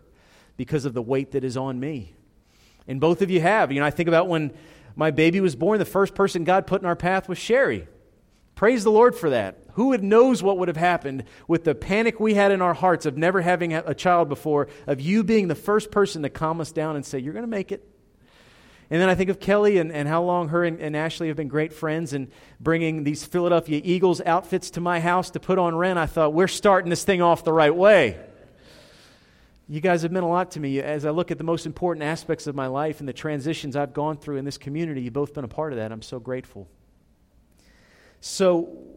because 0.56 0.86
of 0.86 0.94
the 0.94 1.02
weight 1.02 1.32
that 1.32 1.44
is 1.44 1.58
on 1.58 1.80
me. 1.80 2.14
And 2.88 3.02
both 3.02 3.22
of 3.22 3.30
you 3.30 3.42
have. 3.42 3.72
You 3.72 3.80
know, 3.80 3.86
I 3.86 3.92
think 3.92 4.08
about 4.08 4.28
when 4.28 4.54
my 4.96 5.12
baby 5.12 5.42
was 5.42 5.56
born, 5.56 5.80
the 5.80 5.86
first 5.86 6.16
person 6.16 6.44
God 6.44 6.68
put 6.68 6.82
in 6.82 6.88
our 6.88 6.96
path 6.96 7.28
was 7.28 7.38
Sherry. 7.38 7.88
Praise 8.57 8.83
the 8.83 8.92
Lord 8.92 9.15
for 9.15 9.30
that. 9.30 9.59
Who 9.74 9.95
knows 10.00 10.42
what 10.42 10.57
would 10.57 10.68
have 10.68 10.77
happened 10.77 11.25
with 11.48 11.63
the 11.63 11.75
panic 11.75 12.19
we 12.19 12.33
had 12.33 12.51
in 12.51 12.59
our 12.59 12.74
hearts 12.74 13.06
of 13.06 13.15
never 13.15 13.42
having 13.42 13.71
a 13.71 13.94
child 13.94 14.30
before, 14.30 14.68
of 14.88 15.00
you 15.00 15.24
being 15.24 15.48
the 15.48 15.54
first 15.54 15.92
person 15.92 16.24
to 16.24 16.30
calm 16.31 16.59
us 16.59 16.71
down 16.71 16.95
and 16.95 17.06
say, 17.06 17.19
You're 17.19 17.33
going 17.33 17.44
to 17.44 17.48
make 17.48 17.71
it. 17.71 17.88
And 18.89 19.00
then 19.00 19.09
I 19.09 19.15
think 19.15 19.30
of 19.30 19.39
Kelly 19.39 19.77
and, 19.77 19.92
and 19.92 20.07
how 20.07 20.24
long 20.24 20.48
her 20.48 20.63
and, 20.63 20.80
and, 20.80 20.98
Ashley 20.98 21.27
have 21.27 21.38
been 21.38 21.50
great 21.50 21.71
friends 21.71 22.13
and 22.13 22.31
bringing 22.59 23.04
these 23.04 23.24
Philadelphia 23.24 23.80
Eagles 23.83 24.21
outfits 24.21 24.71
to 24.71 24.81
my 24.81 25.01
house 25.01 25.30
to 25.31 25.39
put 25.39 25.59
on 25.59 25.75
rent. 25.75 26.00
I 26.00 26.07
thought, 26.07 26.33
we're 26.33 26.48
starting 26.48 26.89
this 26.89 27.04
thing 27.04 27.21
off 27.21 27.44
the 27.44 27.54
right 27.54 27.75
way. 27.75 28.19
You 29.69 29.81
guys 29.81 30.01
have 30.01 30.12
meant 30.12 30.25
a 30.25 30.30
lot 30.30 30.50
to 30.51 30.59
me. 30.59 30.80
As 30.80 31.06
I 31.06 31.12
look 31.12 31.30
at 31.30 31.38
the 31.38 31.44
most 31.44 31.68
important 31.68 32.04
aspects 32.04 32.48
of 32.48 32.56
my 32.56 32.65
life 32.65 33.01
and 33.01 33.07
the 33.07 33.13
transitions 33.13 33.75
I've 33.75 33.94
gone 33.94 34.18
through 34.18 34.38
in 34.38 34.45
this 34.45 34.57
community, 34.57 35.01
you've 35.04 35.13
both 35.13 35.36
been 35.36 35.44
a 35.44 35.48
part 35.48 35.74
of 35.74 35.77
that. 35.77 35.92
I'm 35.92 36.01
so 36.01 36.19
grateful. 36.19 36.68
So, 38.19 38.88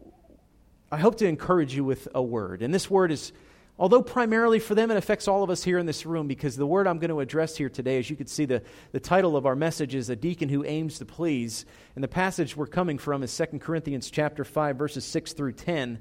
I 0.93 0.97
hope 0.97 1.15
to 1.19 1.25
encourage 1.25 1.73
you 1.73 1.85
with 1.85 2.09
a 2.13 2.21
word. 2.21 2.61
And 2.61 2.73
this 2.73 2.89
word 2.89 3.13
is, 3.13 3.31
although 3.79 4.01
primarily 4.01 4.59
for 4.59 4.75
them, 4.75 4.91
it 4.91 4.97
affects 4.97 5.25
all 5.25 5.41
of 5.41 5.49
us 5.49 5.63
here 5.63 5.77
in 5.77 5.85
this 5.85 6.05
room 6.05 6.27
because 6.27 6.57
the 6.57 6.65
word 6.65 6.85
I'm 6.85 6.99
going 6.99 7.11
to 7.11 7.21
address 7.21 7.55
here 7.55 7.69
today, 7.69 7.97
as 7.97 8.09
you 8.09 8.17
can 8.17 8.27
see, 8.27 8.43
the, 8.43 8.61
the 8.91 8.99
title 8.99 9.37
of 9.37 9.45
our 9.45 9.55
message 9.55 9.95
is 9.95 10.09
A 10.09 10.17
Deacon 10.17 10.49
Who 10.49 10.65
Aims 10.65 10.99
to 10.99 11.05
Please. 11.05 11.65
And 11.95 12.03
the 12.03 12.09
passage 12.09 12.57
we're 12.57 12.67
coming 12.67 12.97
from 12.97 13.23
is 13.23 13.35
2 13.35 13.59
Corinthians 13.59 14.11
chapter 14.11 14.43
5, 14.43 14.75
verses 14.75 15.05
6 15.05 15.31
through 15.31 15.53
10. 15.53 15.99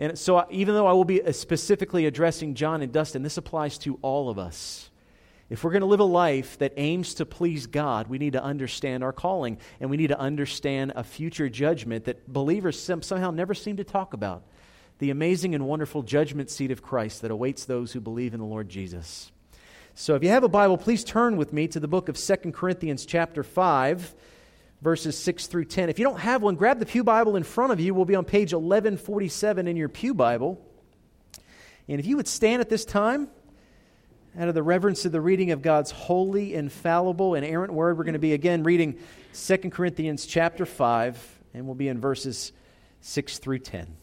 And 0.00 0.18
so, 0.18 0.44
even 0.50 0.74
though 0.74 0.88
I 0.88 0.92
will 0.92 1.04
be 1.04 1.22
uh, 1.22 1.30
specifically 1.30 2.06
addressing 2.06 2.54
John 2.54 2.82
and 2.82 2.92
Dustin, 2.92 3.22
this 3.22 3.36
applies 3.36 3.78
to 3.78 4.00
all 4.02 4.30
of 4.30 4.38
us. 4.38 4.90
If 5.50 5.64
we're 5.64 5.70
going 5.70 5.80
to 5.80 5.86
live 5.86 6.00
a 6.00 6.04
life 6.04 6.58
that 6.58 6.74
aims 6.76 7.14
to 7.14 7.26
please 7.26 7.66
God, 7.66 8.08
we 8.08 8.18
need 8.18 8.34
to 8.34 8.42
understand 8.42 9.02
our 9.02 9.12
calling 9.12 9.58
and 9.80 9.88
we 9.88 9.96
need 9.96 10.08
to 10.08 10.18
understand 10.18 10.92
a 10.94 11.02
future 11.02 11.48
judgment 11.48 12.04
that 12.04 12.30
believers 12.30 12.78
somehow 12.78 13.30
never 13.30 13.54
seem 13.54 13.78
to 13.78 13.84
talk 13.84 14.12
about 14.12 14.42
the 14.98 15.10
amazing 15.10 15.54
and 15.54 15.66
wonderful 15.66 16.02
judgment 16.02 16.50
seat 16.50 16.70
of 16.70 16.82
Christ 16.82 17.22
that 17.22 17.30
awaits 17.30 17.64
those 17.64 17.92
who 17.92 18.00
believe 18.00 18.34
in 18.34 18.40
the 18.40 18.46
Lord 18.46 18.68
Jesus. 18.68 19.30
So 19.94 20.14
if 20.16 20.22
you 20.22 20.28
have 20.28 20.44
a 20.44 20.48
Bible, 20.48 20.76
please 20.76 21.02
turn 21.02 21.36
with 21.36 21.52
me 21.52 21.68
to 21.68 21.80
the 21.80 21.88
book 21.88 22.08
of 22.08 22.18
2 22.18 22.52
Corinthians 22.52 23.06
chapter 23.06 23.42
5 23.42 24.14
verses 24.80 25.18
6 25.18 25.46
through 25.46 25.64
10. 25.64 25.88
If 25.88 25.98
you 25.98 26.04
don't 26.04 26.20
have 26.20 26.42
one, 26.42 26.54
grab 26.54 26.78
the 26.78 26.86
Pew 26.86 27.02
Bible 27.02 27.36
in 27.36 27.42
front 27.42 27.72
of 27.72 27.80
you. 27.80 27.94
We'll 27.94 28.04
be 28.04 28.14
on 28.14 28.24
page 28.24 28.52
1147 28.52 29.66
in 29.66 29.76
your 29.76 29.88
Pew 29.88 30.14
Bible. 30.14 30.64
And 31.88 31.98
if 31.98 32.06
you 32.06 32.16
would 32.16 32.28
stand 32.28 32.60
at 32.60 32.68
this 32.68 32.84
time, 32.84 33.28
out 34.38 34.48
of 34.48 34.54
the 34.54 34.62
reverence 34.62 35.04
of 35.04 35.10
the 35.10 35.20
reading 35.20 35.50
of 35.50 35.62
God's 35.62 35.90
holy, 35.90 36.54
infallible, 36.54 37.34
and 37.34 37.44
inerrant 37.44 37.72
word, 37.72 37.98
we're 37.98 38.04
going 38.04 38.12
to 38.12 38.20
be 38.20 38.34
again 38.34 38.62
reading 38.62 38.96
2 39.34 39.56
Corinthians 39.70 40.26
chapter 40.26 40.64
5, 40.64 41.40
and 41.54 41.66
we'll 41.66 41.74
be 41.74 41.88
in 41.88 42.00
verses 42.00 42.52
6 43.00 43.38
through 43.38 43.58
10. 43.58 43.96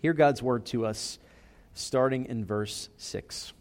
Hear 0.00 0.12
God's 0.12 0.42
word 0.42 0.66
to 0.66 0.84
us, 0.84 1.18
starting 1.72 2.26
in 2.26 2.44
verse 2.44 2.90
6. 2.98 3.54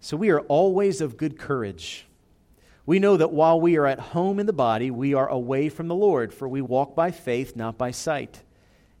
So 0.00 0.16
we 0.16 0.30
are 0.30 0.40
always 0.42 1.00
of 1.00 1.16
good 1.16 1.36
courage. 1.36 2.06
We 2.86 3.00
know 3.00 3.16
that 3.16 3.32
while 3.32 3.60
we 3.60 3.76
are 3.78 3.86
at 3.86 3.98
home 3.98 4.38
in 4.38 4.46
the 4.46 4.52
body, 4.52 4.92
we 4.92 5.14
are 5.14 5.28
away 5.28 5.68
from 5.68 5.88
the 5.88 5.94
Lord, 5.96 6.32
for 6.32 6.46
we 6.46 6.60
walk 6.60 6.94
by 6.94 7.10
faith, 7.10 7.56
not 7.56 7.78
by 7.78 7.90
sight. 7.90 8.42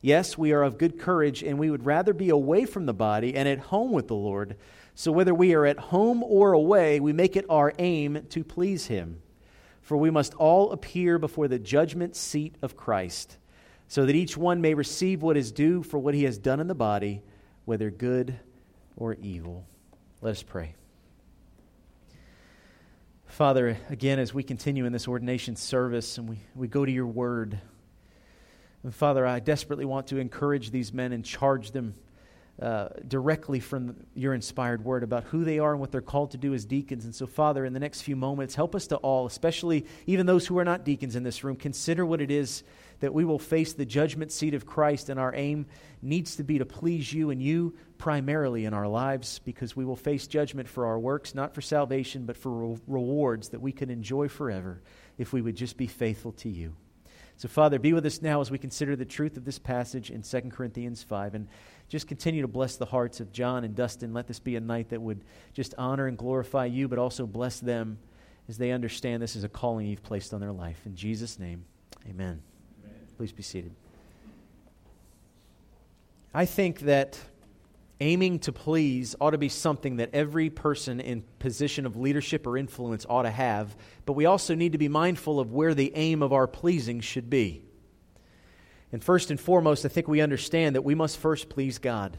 Yes, 0.04 0.36
we 0.36 0.52
are 0.52 0.64
of 0.64 0.78
good 0.78 0.98
courage, 0.98 1.44
and 1.44 1.60
we 1.60 1.70
would 1.70 1.86
rather 1.86 2.12
be 2.12 2.28
away 2.28 2.64
from 2.64 2.86
the 2.86 2.92
body 2.92 3.36
and 3.36 3.48
at 3.48 3.60
home 3.60 3.92
with 3.92 4.08
the 4.08 4.16
Lord. 4.16 4.56
So 4.96 5.12
whether 5.12 5.32
we 5.32 5.54
are 5.54 5.64
at 5.64 5.78
home 5.78 6.24
or 6.24 6.52
away, 6.52 6.98
we 6.98 7.12
make 7.12 7.36
it 7.36 7.46
our 7.48 7.72
aim 7.78 8.26
to 8.30 8.42
please 8.42 8.88
Him. 8.88 9.22
For 9.80 9.96
we 9.96 10.10
must 10.10 10.34
all 10.34 10.72
appear 10.72 11.18
before 11.18 11.46
the 11.46 11.58
judgment 11.58 12.16
seat 12.16 12.56
of 12.62 12.76
Christ, 12.76 13.38
so 13.86 14.04
that 14.04 14.16
each 14.16 14.36
one 14.36 14.60
may 14.60 14.74
receive 14.74 15.22
what 15.22 15.36
is 15.36 15.52
due 15.52 15.84
for 15.84 15.98
what 15.98 16.14
he 16.14 16.24
has 16.24 16.38
done 16.38 16.60
in 16.60 16.66
the 16.66 16.74
body, 16.74 17.22
whether 17.64 17.90
good 17.90 18.38
or 18.96 19.14
evil. 19.14 19.66
Let 20.20 20.32
us 20.32 20.42
pray. 20.42 20.74
Father, 23.26 23.78
again, 23.88 24.18
as 24.18 24.34
we 24.34 24.42
continue 24.42 24.84
in 24.84 24.92
this 24.92 25.08
ordination 25.08 25.56
service 25.56 26.18
and 26.18 26.28
we, 26.28 26.38
we 26.54 26.68
go 26.68 26.84
to 26.84 26.92
your 26.92 27.06
word, 27.06 27.58
and 28.84 28.94
Father, 28.94 29.26
I 29.26 29.40
desperately 29.40 29.84
want 29.84 30.08
to 30.08 30.18
encourage 30.18 30.70
these 30.70 30.92
men 30.92 31.12
and 31.12 31.24
charge 31.24 31.70
them 31.70 31.94
uh, 32.60 32.88
directly 33.08 33.60
from 33.60 33.96
your 34.14 34.34
inspired 34.34 34.84
word 34.84 35.02
about 35.02 35.24
who 35.24 35.44
they 35.44 35.58
are 35.58 35.72
and 35.72 35.80
what 35.80 35.90
they're 35.90 36.00
called 36.00 36.32
to 36.32 36.36
do 36.36 36.52
as 36.52 36.64
deacons. 36.64 37.04
And 37.04 37.14
so, 37.14 37.26
Father, 37.26 37.64
in 37.64 37.72
the 37.72 37.80
next 37.80 38.02
few 38.02 38.14
moments, 38.14 38.54
help 38.54 38.74
us 38.74 38.86
to 38.88 38.96
all, 38.96 39.26
especially 39.26 39.86
even 40.06 40.26
those 40.26 40.46
who 40.46 40.58
are 40.58 40.64
not 40.64 40.84
deacons 40.84 41.16
in 41.16 41.22
this 41.22 41.42
room, 41.42 41.56
consider 41.56 42.04
what 42.04 42.20
it 42.20 42.30
is 42.30 42.62
that 43.00 43.14
we 43.14 43.24
will 43.24 43.38
face 43.38 43.72
the 43.72 43.86
judgment 43.86 44.30
seat 44.30 44.54
of 44.54 44.64
Christ, 44.64 45.08
and 45.08 45.18
our 45.18 45.34
aim 45.34 45.66
needs 46.02 46.36
to 46.36 46.44
be 46.44 46.58
to 46.58 46.66
please 46.66 47.12
you 47.12 47.30
and 47.30 47.42
you 47.42 47.74
primarily 47.98 48.64
in 48.64 48.74
our 48.74 48.86
lives 48.86 49.40
because 49.40 49.74
we 49.74 49.84
will 49.84 49.96
face 49.96 50.26
judgment 50.26 50.68
for 50.68 50.86
our 50.86 50.98
works, 50.98 51.34
not 51.34 51.54
for 51.54 51.62
salvation, 51.62 52.26
but 52.26 52.36
for 52.36 52.50
re- 52.50 52.78
rewards 52.86 53.48
that 53.48 53.60
we 53.60 53.72
can 53.72 53.90
enjoy 53.90 54.28
forever 54.28 54.82
if 55.18 55.32
we 55.32 55.40
would 55.40 55.56
just 55.56 55.76
be 55.76 55.88
faithful 55.88 56.32
to 56.32 56.48
you. 56.48 56.76
So, 57.36 57.48
Father, 57.48 57.78
be 57.78 57.92
with 57.92 58.06
us 58.06 58.22
now 58.22 58.40
as 58.40 58.50
we 58.50 58.58
consider 58.58 58.94
the 58.94 59.04
truth 59.04 59.36
of 59.36 59.44
this 59.44 59.58
passage 59.58 60.10
in 60.10 60.22
2 60.22 60.40
Corinthians 60.50 61.02
5. 61.02 61.34
And 61.34 61.48
just 61.88 62.06
continue 62.06 62.42
to 62.42 62.48
bless 62.48 62.76
the 62.76 62.86
hearts 62.86 63.20
of 63.20 63.32
John 63.32 63.64
and 63.64 63.74
Dustin. 63.74 64.14
Let 64.14 64.26
this 64.26 64.38
be 64.38 64.56
a 64.56 64.60
night 64.60 64.90
that 64.90 65.02
would 65.02 65.24
just 65.52 65.74
honor 65.76 66.06
and 66.06 66.16
glorify 66.16 66.66
you, 66.66 66.88
but 66.88 66.98
also 66.98 67.26
bless 67.26 67.60
them 67.60 67.98
as 68.48 68.58
they 68.58 68.70
understand 68.70 69.22
this 69.22 69.36
is 69.36 69.44
a 69.44 69.48
calling 69.48 69.86
you've 69.86 70.02
placed 70.02 70.32
on 70.32 70.40
their 70.40 70.52
life. 70.52 70.80
In 70.86 70.94
Jesus' 70.94 71.38
name, 71.38 71.64
amen. 72.08 72.42
Please 73.16 73.32
be 73.32 73.42
seated. 73.42 73.74
I 76.34 76.46
think 76.46 76.80
that 76.80 77.18
aiming 78.02 78.40
to 78.40 78.52
please 78.52 79.14
ought 79.20 79.30
to 79.30 79.38
be 79.38 79.48
something 79.48 79.96
that 79.96 80.10
every 80.12 80.50
person 80.50 80.98
in 80.98 81.22
position 81.38 81.86
of 81.86 81.96
leadership 81.96 82.48
or 82.48 82.58
influence 82.58 83.06
ought 83.08 83.22
to 83.22 83.30
have, 83.30 83.76
but 84.04 84.14
we 84.14 84.26
also 84.26 84.56
need 84.56 84.72
to 84.72 84.78
be 84.78 84.88
mindful 84.88 85.38
of 85.38 85.52
where 85.52 85.72
the 85.72 85.92
aim 85.94 86.20
of 86.20 86.32
our 86.32 86.48
pleasing 86.48 87.00
should 87.00 87.30
be. 87.30 87.64
And 88.90 89.02
first 89.02 89.30
and 89.30 89.38
foremost, 89.38 89.84
I 89.84 89.88
think 89.88 90.08
we 90.08 90.20
understand 90.20 90.74
that 90.74 90.82
we 90.82 90.96
must 90.96 91.16
first 91.16 91.48
please 91.48 91.78
God. 91.78 92.18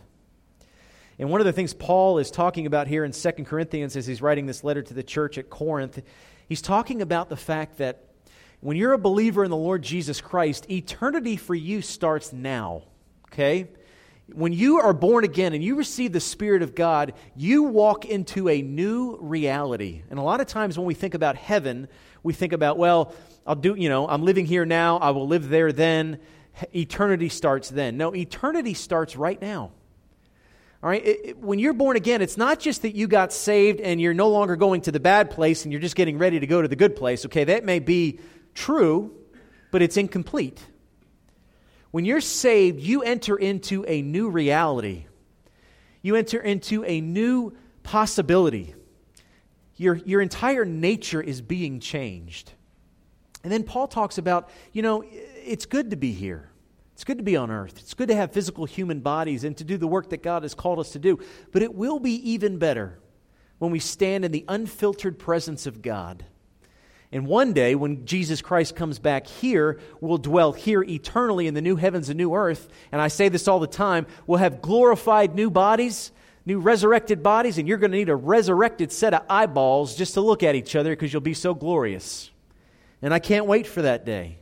And 1.19 1.29
one 1.29 1.41
of 1.41 1.45
the 1.45 1.53
things 1.53 1.73
Paul 1.73 2.17
is 2.17 2.31
talking 2.31 2.65
about 2.65 2.87
here 2.87 3.03
in 3.03 3.11
2 3.11 3.31
Corinthians 3.43 3.97
as 3.97 4.07
he's 4.07 4.21
writing 4.21 4.45
this 4.45 4.63
letter 4.63 4.81
to 4.81 4.93
the 4.93 5.03
church 5.03 5.37
at 5.37 5.49
Corinth, 5.49 6.01
he's 6.47 6.61
talking 6.61 7.01
about 7.01 7.27
the 7.27 7.35
fact 7.35 7.79
that 7.79 8.05
when 8.61 8.77
you're 8.77 8.93
a 8.93 8.97
believer 8.97 9.43
in 9.43 9.51
the 9.51 9.57
Lord 9.57 9.81
Jesus 9.83 10.21
Christ, 10.21 10.71
eternity 10.71 11.35
for 11.35 11.53
you 11.53 11.81
starts 11.81 12.31
now. 12.31 12.83
Okay? 13.27 13.67
When 14.31 14.53
you 14.53 14.79
are 14.79 14.93
born 14.93 15.25
again 15.25 15.53
and 15.53 15.63
you 15.63 15.75
receive 15.75 16.13
the 16.13 16.19
Spirit 16.19 16.61
of 16.61 16.75
God, 16.75 17.13
you 17.35 17.63
walk 17.63 18.05
into 18.05 18.47
a 18.47 18.61
new 18.61 19.17
reality. 19.19 20.03
And 20.09 20.17
a 20.17 20.21
lot 20.21 20.39
of 20.39 20.47
times 20.47 20.77
when 20.77 20.87
we 20.87 20.93
think 20.93 21.13
about 21.13 21.35
heaven, 21.35 21.89
we 22.23 22.33
think 22.33 22.53
about, 22.53 22.77
well, 22.77 23.13
I'll 23.45 23.55
do, 23.55 23.75
you 23.75 23.89
know, 23.89 24.07
I'm 24.07 24.23
living 24.23 24.45
here 24.45 24.65
now, 24.65 24.97
I 24.97 25.09
will 25.09 25.27
live 25.27 25.49
there 25.49 25.73
then. 25.73 26.19
Eternity 26.73 27.29
starts 27.29 27.69
then. 27.69 27.97
No, 27.97 28.15
eternity 28.15 28.73
starts 28.73 29.15
right 29.15 29.41
now. 29.41 29.71
All 30.81 30.89
right, 30.89 31.03
it, 31.05 31.19
it, 31.23 31.37
when 31.37 31.59
you're 31.59 31.73
born 31.73 31.95
again, 31.95 32.21
it's 32.21 32.37
not 32.37 32.59
just 32.59 32.81
that 32.81 32.93
you 32.93 33.07
got 33.07 33.31
saved 33.31 33.79
and 33.79 34.01
you're 34.01 34.13
no 34.13 34.29
longer 34.29 34.55
going 34.55 34.81
to 34.81 34.91
the 34.91 34.99
bad 34.99 35.31
place 35.31 35.63
and 35.63 35.71
you're 35.71 35.81
just 35.81 35.95
getting 35.95 36.17
ready 36.17 36.39
to 36.39 36.47
go 36.47 36.61
to 36.61 36.67
the 36.67 36.75
good 36.75 36.95
place. 36.95 37.25
Okay, 37.25 37.45
that 37.45 37.63
may 37.63 37.79
be 37.79 38.19
true, 38.53 39.15
but 39.71 39.81
it's 39.81 39.95
incomplete. 39.95 40.61
When 41.93 42.05
you're 42.05 42.21
saved, 42.21 42.79
you 42.79 43.03
enter 43.03 43.37
into 43.37 43.85
a 43.87 44.01
new 44.01 44.27
reality. 44.31 45.05
You 46.01 46.15
enter 46.15 46.39
into 46.39 46.83
a 46.85 46.99
new 46.99 47.55
possibility. 47.83 48.73
Your, 49.75 49.97
your 49.97 50.19
entire 50.19 50.65
nature 50.65 51.21
is 51.21 51.39
being 51.39 51.79
changed. 51.79 52.51
And 53.43 53.53
then 53.53 53.61
Paul 53.61 53.87
talks 53.87 54.17
about, 54.17 54.49
you 54.71 54.81
know, 54.81 55.03
it's 55.05 55.67
good 55.67 55.91
to 55.91 55.95
be 55.95 56.13
here. 56.13 56.49
It's 56.93 57.03
good 57.03 57.19
to 57.19 57.23
be 57.23 57.37
on 57.37 57.51
earth. 57.51 57.77
It's 57.77 57.93
good 57.93 58.07
to 58.07 58.15
have 58.15 58.31
physical 58.31 58.65
human 58.65 59.01
bodies 59.01 59.43
and 59.43 59.55
to 59.57 59.63
do 59.63 59.77
the 59.77 59.85
work 59.85 60.09
that 60.09 60.23
God 60.23 60.41
has 60.41 60.55
called 60.55 60.79
us 60.79 60.93
to 60.93 60.99
do. 60.99 61.19
But 61.51 61.61
it 61.61 61.75
will 61.75 61.99
be 61.99 62.31
even 62.31 62.57
better 62.57 62.97
when 63.59 63.69
we 63.69 63.77
stand 63.77 64.25
in 64.25 64.31
the 64.31 64.45
unfiltered 64.47 65.19
presence 65.19 65.67
of 65.67 65.83
God 65.83 66.25
and 67.13 67.27
one 67.27 67.53
day, 67.53 67.75
when 67.75 68.07
Jesus 68.07 68.41
Christ 68.41 68.75
comes 68.75 68.97
back 68.97 69.27
here, 69.27 69.79
we'll 70.01 70.17
dwell 70.17 70.51
here 70.51 70.81
eternally 70.81 71.45
in 71.45 71.53
the 71.53 71.61
new 71.61 71.75
heavens 71.75 72.09
and 72.09 72.17
new 72.17 72.33
earth. 72.33 72.67
And 72.91 72.99
I 72.99 73.07
say 73.07 73.29
this 73.29 73.47
all 73.47 73.59
the 73.59 73.67
time 73.67 74.07
we'll 74.25 74.39
have 74.39 74.63
glorified 74.63 75.35
new 75.35 75.51
bodies, 75.51 76.11
new 76.43 76.59
resurrected 76.59 77.21
bodies, 77.21 77.59
and 77.59 77.67
you're 77.67 77.77
going 77.77 77.91
to 77.91 77.97
need 77.99 78.09
a 78.09 78.15
resurrected 78.15 78.91
set 78.91 79.13
of 79.13 79.21
eyeballs 79.29 79.95
just 79.95 80.15
to 80.15 80.21
look 80.21 80.41
at 80.41 80.55
each 80.55 80.75
other 80.75 80.89
because 80.89 81.13
you'll 81.13 81.21
be 81.21 81.35
so 81.35 81.53
glorious. 81.53 82.31
And 83.03 83.13
I 83.13 83.19
can't 83.19 83.45
wait 83.45 83.67
for 83.67 83.83
that 83.83 84.07
day. 84.07 84.39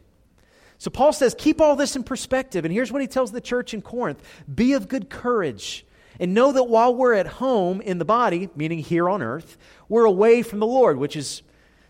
So 0.77 0.89
Paul 0.89 1.11
says, 1.11 1.35
keep 1.37 1.59
all 1.59 1.75
this 1.75 1.97
in 1.97 2.03
perspective. 2.05 2.63
And 2.63 2.73
here's 2.73 2.89
what 2.89 3.01
he 3.01 3.07
tells 3.07 3.33
the 3.33 3.41
church 3.41 3.73
in 3.73 3.81
Corinth 3.81 4.23
be 4.53 4.73
of 4.73 4.87
good 4.87 5.09
courage. 5.09 5.85
And 6.21 6.33
know 6.33 6.53
that 6.53 6.63
while 6.65 6.95
we're 6.95 7.15
at 7.15 7.27
home 7.27 7.81
in 7.81 7.97
the 7.97 8.05
body, 8.05 8.49
meaning 8.55 8.79
here 8.79 9.09
on 9.09 9.21
earth, 9.21 9.57
we're 9.89 10.05
away 10.05 10.41
from 10.41 10.59
the 10.59 10.67
Lord, 10.67 10.97
which 10.97 11.17
is 11.17 11.41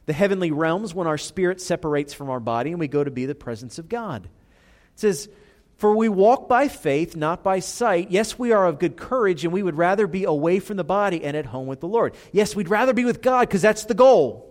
the 0.06 0.14
heavenly 0.14 0.52
realms 0.52 0.94
when 0.94 1.08
our 1.08 1.18
spirit 1.18 1.62
separates 1.62 2.14
from 2.14 2.30
our 2.30 2.40
body 2.40 2.72
and 2.72 2.80
we 2.80 2.88
go 2.88 3.04
to 3.04 3.12
be 3.12 3.26
the 3.26 3.36
presence 3.36 3.78
of 3.78 3.90
God. 3.90 4.26
It 4.26 5.00
says, 5.00 5.30
For 5.78 5.96
we 5.96 6.10
walk 6.10 6.50
by 6.50 6.68
faith, 6.68 7.16
not 7.16 7.44
by 7.44 7.60
sight. 7.60 8.12
Yes, 8.12 8.38
we 8.38 8.52
are 8.52 8.66
of 8.66 8.80
good 8.80 8.98
courage, 8.98 9.44
and 9.44 9.54
we 9.54 9.64
would 9.64 9.78
rather 9.78 10.08
be 10.08 10.24
away 10.24 10.60
from 10.60 10.78
the 10.78 10.84
body 10.84 11.24
and 11.24 11.38
at 11.38 11.48
home 11.48 11.68
with 11.68 11.80
the 11.80 11.88
Lord. 11.88 12.16
Yes, 12.32 12.56
we'd 12.56 12.70
rather 12.70 12.94
be 12.94 13.06
with 13.06 13.22
God 13.22 13.42
because 13.42 13.62
that's 13.62 13.86
the 13.86 13.94
goal. 13.94 14.48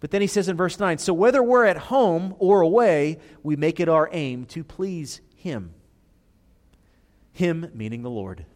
But 0.00 0.10
then 0.10 0.20
he 0.20 0.26
says 0.26 0.48
in 0.48 0.56
verse 0.56 0.78
9, 0.78 0.98
So 0.98 1.12
whether 1.12 1.42
we're 1.42 1.64
at 1.64 1.76
home 1.76 2.34
or 2.38 2.60
away, 2.60 3.18
we 3.42 3.56
make 3.56 3.80
it 3.80 3.88
our 3.88 4.08
aim 4.12 4.44
to 4.46 4.62
please 4.62 5.20
Him. 5.34 5.74
Him 7.32 7.70
meaning 7.74 8.02
the 8.02 8.10
Lord. 8.10 8.46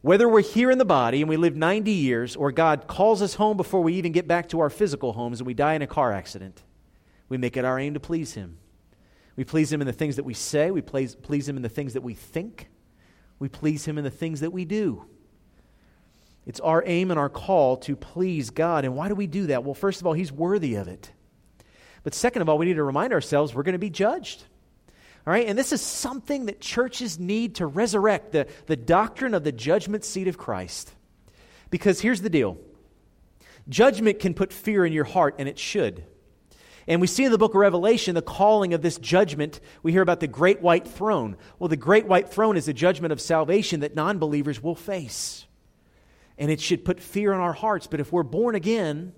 Whether 0.00 0.28
we're 0.28 0.42
here 0.42 0.70
in 0.70 0.78
the 0.78 0.84
body 0.84 1.20
and 1.20 1.28
we 1.28 1.36
live 1.36 1.56
90 1.56 1.90
years, 1.90 2.36
or 2.36 2.52
God 2.52 2.86
calls 2.86 3.20
us 3.20 3.34
home 3.34 3.56
before 3.56 3.82
we 3.82 3.94
even 3.94 4.12
get 4.12 4.28
back 4.28 4.48
to 4.50 4.60
our 4.60 4.70
physical 4.70 5.12
homes 5.12 5.40
and 5.40 5.46
we 5.46 5.54
die 5.54 5.74
in 5.74 5.82
a 5.82 5.86
car 5.86 6.12
accident, 6.12 6.62
we 7.28 7.36
make 7.36 7.56
it 7.56 7.64
our 7.64 7.78
aim 7.78 7.94
to 7.94 8.00
please 8.00 8.34
Him. 8.34 8.58
We 9.34 9.44
please 9.44 9.72
Him 9.72 9.80
in 9.80 9.86
the 9.86 9.92
things 9.92 10.16
that 10.16 10.24
we 10.24 10.34
say, 10.34 10.70
we 10.70 10.82
please, 10.82 11.14
please 11.14 11.48
Him 11.48 11.56
in 11.56 11.62
the 11.62 11.68
things 11.68 11.94
that 11.94 12.02
we 12.02 12.14
think, 12.14 12.68
we 13.38 13.48
please 13.48 13.84
Him 13.84 13.98
in 13.98 14.04
the 14.04 14.10
things 14.10 14.40
that 14.40 14.52
we 14.52 14.64
do. 14.64 15.04
It's 16.46 16.60
our 16.60 16.82
aim 16.86 17.10
and 17.10 17.20
our 17.20 17.28
call 17.28 17.76
to 17.78 17.94
please 17.94 18.50
God. 18.50 18.84
And 18.84 18.96
why 18.96 19.08
do 19.08 19.14
we 19.14 19.26
do 19.26 19.48
that? 19.48 19.64
Well, 19.64 19.74
first 19.74 20.00
of 20.00 20.06
all, 20.06 20.14
He's 20.14 20.32
worthy 20.32 20.76
of 20.76 20.88
it. 20.88 21.12
But 22.04 22.14
second 22.14 22.40
of 22.40 22.48
all, 22.48 22.56
we 22.56 22.66
need 22.66 22.76
to 22.76 22.84
remind 22.84 23.12
ourselves 23.12 23.54
we're 23.54 23.64
going 23.64 23.74
to 23.74 23.78
be 23.78 23.90
judged. 23.90 24.44
All 25.26 25.32
right, 25.32 25.46
and 25.46 25.58
this 25.58 25.72
is 25.72 25.82
something 25.82 26.46
that 26.46 26.60
churches 26.60 27.18
need 27.18 27.56
to 27.56 27.66
resurrect 27.66 28.32
the, 28.32 28.46
the 28.66 28.76
doctrine 28.76 29.34
of 29.34 29.44
the 29.44 29.52
judgment 29.52 30.04
seat 30.04 30.28
of 30.28 30.38
Christ. 30.38 30.94
Because 31.70 32.00
here's 32.00 32.22
the 32.22 32.30
deal 32.30 32.56
judgment 33.68 34.18
can 34.18 34.32
put 34.32 34.52
fear 34.52 34.86
in 34.86 34.92
your 34.92 35.04
heart, 35.04 35.34
and 35.38 35.48
it 35.48 35.58
should. 35.58 36.04
And 36.86 37.02
we 37.02 37.06
see 37.06 37.24
in 37.24 37.30
the 37.30 37.38
book 37.38 37.52
of 37.52 37.60
Revelation 37.60 38.14
the 38.14 38.22
calling 38.22 38.72
of 38.72 38.80
this 38.80 38.96
judgment. 38.96 39.60
We 39.82 39.92
hear 39.92 40.00
about 40.00 40.20
the 40.20 40.26
great 40.26 40.62
white 40.62 40.88
throne. 40.88 41.36
Well, 41.58 41.68
the 41.68 41.76
great 41.76 42.06
white 42.06 42.30
throne 42.30 42.56
is 42.56 42.66
a 42.66 42.72
judgment 42.72 43.12
of 43.12 43.20
salvation 43.20 43.80
that 43.80 43.94
non 43.94 44.18
believers 44.18 44.62
will 44.62 44.74
face. 44.74 45.46
And 46.38 46.50
it 46.50 46.62
should 46.62 46.86
put 46.86 47.00
fear 47.00 47.34
in 47.34 47.40
our 47.40 47.52
hearts. 47.52 47.86
But 47.86 48.00
if 48.00 48.10
we're 48.10 48.22
born 48.22 48.54
again, 48.54 49.12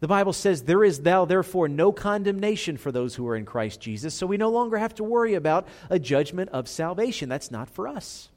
the 0.00 0.08
Bible 0.08 0.32
says, 0.32 0.62
There 0.62 0.84
is 0.84 1.00
thou 1.00 1.24
therefore 1.24 1.68
no 1.68 1.92
condemnation 1.92 2.76
for 2.76 2.92
those 2.92 3.14
who 3.14 3.26
are 3.28 3.36
in 3.36 3.46
Christ 3.46 3.80
Jesus. 3.80 4.14
So 4.14 4.26
we 4.26 4.36
no 4.36 4.50
longer 4.50 4.76
have 4.76 4.94
to 4.96 5.04
worry 5.04 5.34
about 5.34 5.66
a 5.88 5.98
judgment 5.98 6.50
of 6.50 6.68
salvation. 6.68 7.28
That's 7.28 7.50
not 7.50 7.70
for 7.70 7.88
us. 7.88 8.28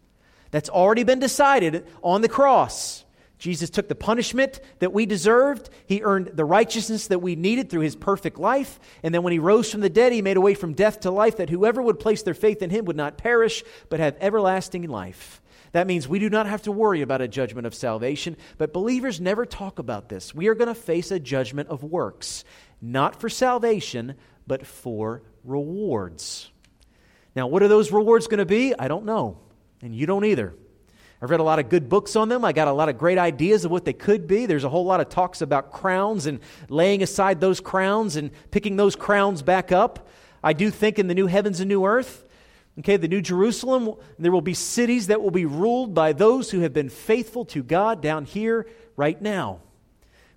That's 0.52 0.70
already 0.70 1.04
been 1.04 1.20
decided 1.20 1.86
on 2.02 2.22
the 2.22 2.30
cross. 2.30 3.04
Jesus 3.40 3.70
took 3.70 3.88
the 3.88 3.96
punishment 3.96 4.60
that 4.80 4.92
we 4.92 5.06
deserved. 5.06 5.70
He 5.86 6.02
earned 6.04 6.32
the 6.34 6.44
righteousness 6.44 7.08
that 7.08 7.22
we 7.22 7.36
needed 7.36 7.70
through 7.70 7.82
his 7.82 7.96
perfect 7.96 8.38
life. 8.38 8.80
And 9.02 9.14
then 9.14 9.24
when 9.24 9.32
he 9.32 9.40
rose 9.40 9.72
from 9.72 9.80
the 9.80 9.90
dead, 9.90 10.12
he 10.12 10.22
made 10.22 10.36
a 10.38 10.42
way 10.42 10.54
from 10.54 10.74
death 10.74 11.02
to 11.02 11.12
life 11.12 11.38
that 11.38 11.50
whoever 11.50 11.82
would 11.82 12.00
place 12.00 12.22
their 12.22 12.34
faith 12.34 12.62
in 12.62 12.70
him 12.70 12.86
would 12.86 12.98
not 12.98 13.18
perish, 13.18 13.64
but 13.90 14.02
have 14.02 14.18
everlasting 14.20 14.84
life. 14.90 15.39
That 15.72 15.88
means 15.88 16.08
we 16.08 16.20
do 16.20 16.30
not 16.30 16.48
have 16.48 16.64
to 16.64 16.72
worry 16.72 17.02
about 17.02 17.22
a 17.22 17.28
judgment 17.28 17.68
of 17.68 17.76
salvation, 17.76 18.38
but 18.58 18.74
believers 18.74 19.22
never 19.22 19.46
talk 19.46 19.80
about 19.80 20.10
this. 20.10 20.34
We 20.34 20.48
are 20.48 20.56
going 20.56 20.68
to 20.68 20.76
face 20.76 21.12
a 21.12 21.20
judgment 21.20 21.70
of 21.70 21.84
works, 21.84 22.44
not 22.82 23.20
for 23.20 23.30
salvation, 23.30 24.16
but 24.48 24.66
for 24.66 25.22
rewards. 25.44 26.50
Now, 27.36 27.48
what 27.48 27.62
are 27.62 27.68
those 27.68 27.92
rewards 27.92 28.28
going 28.28 28.40
to 28.40 28.46
be? 28.46 28.74
I 28.78 28.88
don't 28.88 29.06
know, 29.06 29.38
and 29.82 29.94
you 29.94 30.06
don't 30.06 30.26
either. 30.26 30.56
I've 31.22 31.30
read 31.30 31.42
a 31.42 31.44
lot 31.44 31.60
of 31.60 31.68
good 31.68 31.90
books 31.90 32.16
on 32.16 32.30
them. 32.30 32.46
I 32.46 32.54
got 32.54 32.70
a 32.70 32.74
lot 32.74 32.88
of 32.88 32.98
great 32.98 33.18
ideas 33.18 33.66
of 33.66 33.72
what 33.72 33.84
they 33.84 33.94
could 33.94 34.26
be. 34.26 34.46
There's 34.46 34.64
a 34.64 34.70
whole 34.70 34.86
lot 34.86 35.02
of 35.02 35.10
talks 35.10 35.42
about 35.42 35.74
crowns 35.74 36.26
and 36.26 36.40
laying 36.70 37.04
aside 37.04 37.42
those 37.42 37.60
crowns 37.60 38.16
and 38.16 38.32
picking 38.52 38.78
those 38.78 38.96
crowns 38.96 39.42
back 39.42 39.72
up. 39.72 40.08
I 40.42 40.54
do 40.54 40.72
think 40.72 40.98
in 40.98 41.08
the 41.08 41.14
new 41.14 41.28
heavens 41.28 41.60
and 41.60 41.68
new 41.68 41.86
earth, 41.86 42.26
Okay, 42.80 42.96
the 42.96 43.10
New 43.10 43.22
Jerusalem, 43.22 43.96
there 44.18 44.32
will 44.32 44.42
be 44.42 44.54
cities 44.54 45.08
that 45.08 45.22
will 45.22 45.32
be 45.32 45.46
ruled 45.46 45.94
by 45.94 46.14
those 46.14 46.50
who 46.50 46.62
have 46.62 46.72
been 46.72 46.88
faithful 46.90 47.44
to 47.46 47.62
God 47.62 48.02
down 48.02 48.24
here 48.24 48.68
right 48.96 49.22
now. 49.22 49.60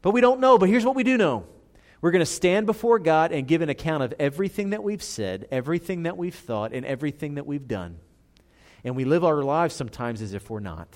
But 0.02 0.11
we 0.11 0.20
don't 0.20 0.40
know, 0.40 0.58
but 0.58 0.68
here's 0.68 0.84
what 0.84 0.96
we 0.96 1.04
do 1.04 1.16
know. 1.16 1.46
We're 2.00 2.11
going 2.11 2.20
to 2.20 2.26
stand 2.26 2.66
before 2.66 2.99
God 2.99 3.30
and 3.30 3.46
give 3.46 3.62
an 3.62 3.68
account 3.68 4.02
of 4.02 4.12
everything 4.18 4.70
that 4.70 4.82
we've 4.82 5.02
said, 5.02 5.46
everything 5.52 6.02
that 6.02 6.16
we've 6.16 6.34
thought, 6.34 6.72
and 6.72 6.84
everything 6.84 7.37
that 7.37 7.46
we've 7.46 7.68
done. 7.68 7.99
And 8.82 8.96
we 8.96 9.04
live 9.04 9.25
our 9.25 9.44
lives 9.44 9.76
sometimes 9.76 10.20
as 10.20 10.34
if 10.34 10.50
we're 10.50 10.58
not. 10.58 10.88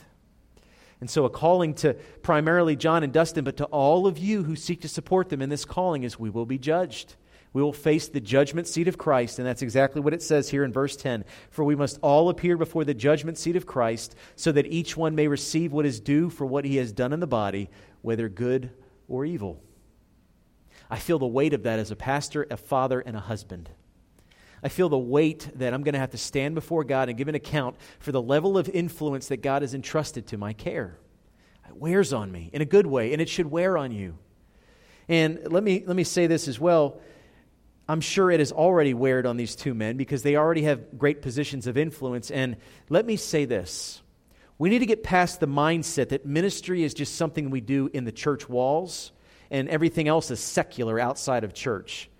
And 1.01 1.09
so, 1.09 1.27
a 1.27 1.31
calling 1.31 1.75
to 1.75 1.95
primarily 2.23 2.75
John 2.75 3.05
and 3.05 3.13
Dustin, 3.13 3.45
but 3.45 3.59
to 3.59 3.67
all 3.67 4.09
of 4.09 4.19
you 4.19 4.43
who 4.43 4.57
seek 4.57 4.81
to 4.81 4.89
support 4.89 5.29
them 5.29 5.43
in 5.43 5.49
this 5.49 5.65
calling 5.65 6.03
is 6.03 6.19
we 6.19 6.31
will 6.31 6.47
be 6.47 6.59
judged. 6.59 7.15
We 7.57 7.63
will 7.63 7.73
face 7.73 8.09
the 8.09 8.21
judgment 8.21 8.69
seat 8.69 8.87
of 8.87 8.99
Christ, 8.99 9.39
and 9.39 9.49
that's 9.49 9.63
exactly 9.63 10.03
what 10.03 10.13
it 10.13 10.23
says 10.23 10.51
here 10.51 10.63
in 10.63 10.75
verse 10.75 10.95
10. 10.95 11.25
For 11.49 11.65
we 11.65 11.75
must 11.75 11.99
all 12.03 12.29
appear 12.29 12.59
before 12.59 12.85
the 12.85 12.93
judgment 12.93 13.39
seat 13.39 13.57
of 13.57 13.65
Christ, 13.65 14.15
so 14.35 14.53
that 14.53 14.67
each 14.67 14.95
one 14.95 15.15
may 15.15 15.27
receive 15.27 15.73
what 15.73 15.87
is 15.87 15.99
due 15.99 16.29
for 16.29 16.45
what 16.45 16.67
he 16.67 16.77
has 16.77 16.93
done 16.93 17.15
in 17.15 17.21
the 17.21 17.27
body, 17.27 17.71
whether 18.03 18.29
good 18.29 18.73
or 19.09 19.25
evil. 19.25 19.63
I 20.91 20.99
feel 20.99 21.19
the 21.19 21.27
weight 21.27 21.55
of 21.55 21.63
that 21.63 21.79
as 21.79 21.91
a 21.91 21.97
pastor, 21.97 22.47
a 22.51 22.59
father, 22.59 23.01
and 23.01 23.17
a 23.17 23.21
husband. 23.21 23.71
I 24.63 24.69
feel 24.69 24.91
the 24.91 24.99
weight 24.99 25.49
that 25.55 25.73
I'm 25.73 25.83
going 25.83 25.95
to 25.95 25.99
have 25.99 26.11
to 26.11 26.19
stand 26.19 26.55
before 26.55 26.85
God 26.85 27.09
and 27.09 27.17
give 27.17 27.29
an 27.29 27.35
account 27.35 27.77
for 28.01 28.13
the 28.13 28.21
level 28.21 28.59
of 28.59 28.69
influence 28.69 29.29
that 29.29 29.39
God 29.39 29.63
has 29.63 29.73
entrusted 29.73 30.27
to 30.27 30.37
my 30.37 30.53
care. 30.53 30.99
It 31.67 31.77
wears 31.79 32.13
on 32.13 32.31
me 32.31 32.51
in 32.53 32.61
a 32.61 32.67
good 32.67 32.87
way, 32.87 33.15
and 33.15 33.23
it 33.23 33.31
should 33.31 33.51
wear 33.51 33.79
on 33.79 33.93
you. 33.93 34.19
And 35.09 35.51
let 35.51 35.63
me, 35.63 35.85
let 35.87 35.97
me 35.97 36.05
say 36.05 36.27
this 36.27 36.49
as 36.49 36.61
well. 36.61 37.01
I'm 37.89 38.01
sure 38.01 38.31
it 38.31 38.41
has 38.41 38.53
already 38.53 38.95
weared 38.95 39.27
on 39.27 39.37
these 39.37 39.55
two 39.55 39.75
men 39.75 39.97
because 39.97 40.23
they 40.23 40.37
already 40.37 40.63
have 40.63 40.99
great 40.99 41.23
positions 41.23 41.67
of 41.67 41.77
influence. 41.77 42.31
And 42.31 42.57
let 42.89 43.07
me 43.07 43.17
say 43.17 43.45
this 43.45 44.03
we 44.59 44.71
need 44.71 44.79
to 44.79 44.87
get 44.87 45.03
past 45.03 45.41
the 45.41 45.47
mindset 45.47 46.09
that 46.09 46.25
ministry 46.25 46.83
is 46.83 46.95
just 46.95 47.17
something 47.17 47.51
we 47.51 47.61
do 47.61 47.91
in 47.93 48.05
the 48.05 48.13
church 48.13 48.49
walls 48.49 49.13
and 49.51 49.69
everything 49.69 50.09
else 50.09 50.31
is 50.31 50.41
secular 50.41 50.99
outside 50.99 51.45
of 51.45 51.53
church. 51.55 52.11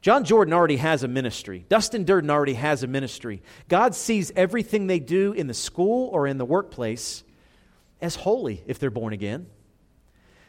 John 0.00 0.24
Jordan 0.24 0.52
already 0.52 0.76
has 0.76 1.02
a 1.02 1.08
ministry. 1.08 1.64
Dustin 1.68 2.04
Durden 2.04 2.30
already 2.30 2.54
has 2.54 2.82
a 2.82 2.86
ministry. 2.86 3.42
God 3.68 3.94
sees 3.94 4.32
everything 4.36 4.86
they 4.86 4.98
do 4.98 5.32
in 5.32 5.46
the 5.46 5.54
school 5.54 6.08
or 6.08 6.26
in 6.26 6.36
the 6.36 6.44
workplace 6.44 7.24
as 8.02 8.14
holy 8.14 8.62
if 8.66 8.78
they're 8.78 8.90
born 8.90 9.12
again. 9.12 9.46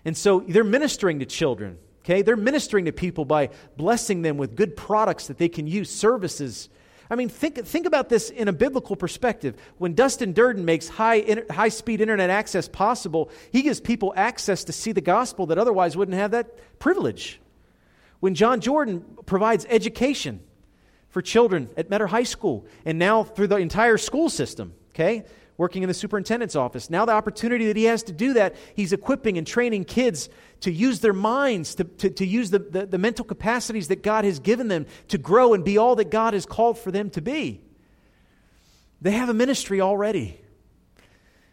And 0.03 0.15
so 0.17 0.41
they're 0.41 0.63
ministering 0.63 1.19
to 1.19 1.25
children, 1.25 1.77
okay? 2.05 2.21
They're 2.21 2.37
ministering 2.37 2.85
to 2.85 2.93
people 2.93 3.25
by 3.25 3.49
blessing 3.75 4.21
them 4.21 4.37
with 4.37 4.55
good 4.55 4.77
products 4.77 5.27
that 5.27 5.37
they 5.37 5.49
can 5.49 5.67
use, 5.67 5.89
services 5.89 6.69
I 7.09 7.15
mean, 7.15 7.29
think, 7.29 7.63
think 7.65 7.85
about 7.85 8.09
this 8.09 8.29
in 8.29 8.47
a 8.47 8.53
biblical 8.53 8.95
perspective. 8.95 9.55
When 9.77 9.93
Dustin 9.93 10.33
Durden 10.33 10.65
makes 10.65 10.87
high, 10.87 11.43
high 11.51 11.69
speed 11.69 12.01
internet 12.01 12.29
access 12.29 12.67
possible, 12.67 13.29
he 13.51 13.61
gives 13.61 13.79
people 13.79 14.13
access 14.15 14.63
to 14.65 14.73
see 14.73 14.91
the 14.91 15.01
gospel 15.01 15.45
that 15.47 15.57
otherwise 15.57 15.95
wouldn't 15.95 16.17
have 16.17 16.31
that 16.31 16.79
privilege. 16.79 17.39
When 18.21 18.33
John 18.33 18.59
Jordan 18.59 19.05
provides 19.25 19.67
education 19.69 20.41
for 21.09 21.21
children 21.21 21.69
at 21.77 21.89
Metter 21.89 22.07
High 22.07 22.23
School 22.23 22.65
and 22.85 22.97
now 22.97 23.23
through 23.23 23.47
the 23.47 23.57
entire 23.57 23.97
school 23.97 24.29
system, 24.29 24.73
okay? 24.89 25.25
Working 25.57 25.83
in 25.83 25.87
the 25.87 25.93
superintendent's 25.93 26.55
office. 26.55 26.89
Now, 26.89 27.05
the 27.05 27.13
opportunity 27.13 27.67
that 27.67 27.77
he 27.77 27.85
has 27.85 28.03
to 28.03 28.11
do 28.11 28.33
that, 28.33 28.55
he's 28.75 28.91
equipping 28.91 29.37
and 29.37 29.47
training 29.47 29.85
kids 29.85 30.29
to 30.61 30.71
use 30.71 30.99
their 30.99 31.13
minds, 31.13 31.75
to, 31.75 31.83
to, 31.85 32.09
to 32.09 32.25
use 32.25 32.49
the, 32.49 32.59
the, 32.59 32.85
the, 32.85 32.97
mental 32.97 33.23
capacities 33.23 33.87
that 33.87 34.03
God 34.03 34.25
has 34.25 34.39
given 34.39 34.67
them 34.67 34.85
to 35.09 35.17
grow 35.17 35.53
and 35.53 35.63
be 35.63 35.77
all 35.77 35.95
that 35.95 36.11
God 36.11 36.33
has 36.33 36.45
called 36.45 36.77
for 36.77 36.91
them 36.91 37.09
to 37.11 37.21
be. 37.21 37.61
They 39.01 39.11
have 39.11 39.29
a 39.29 39.33
ministry 39.33 39.81
already. 39.81 40.39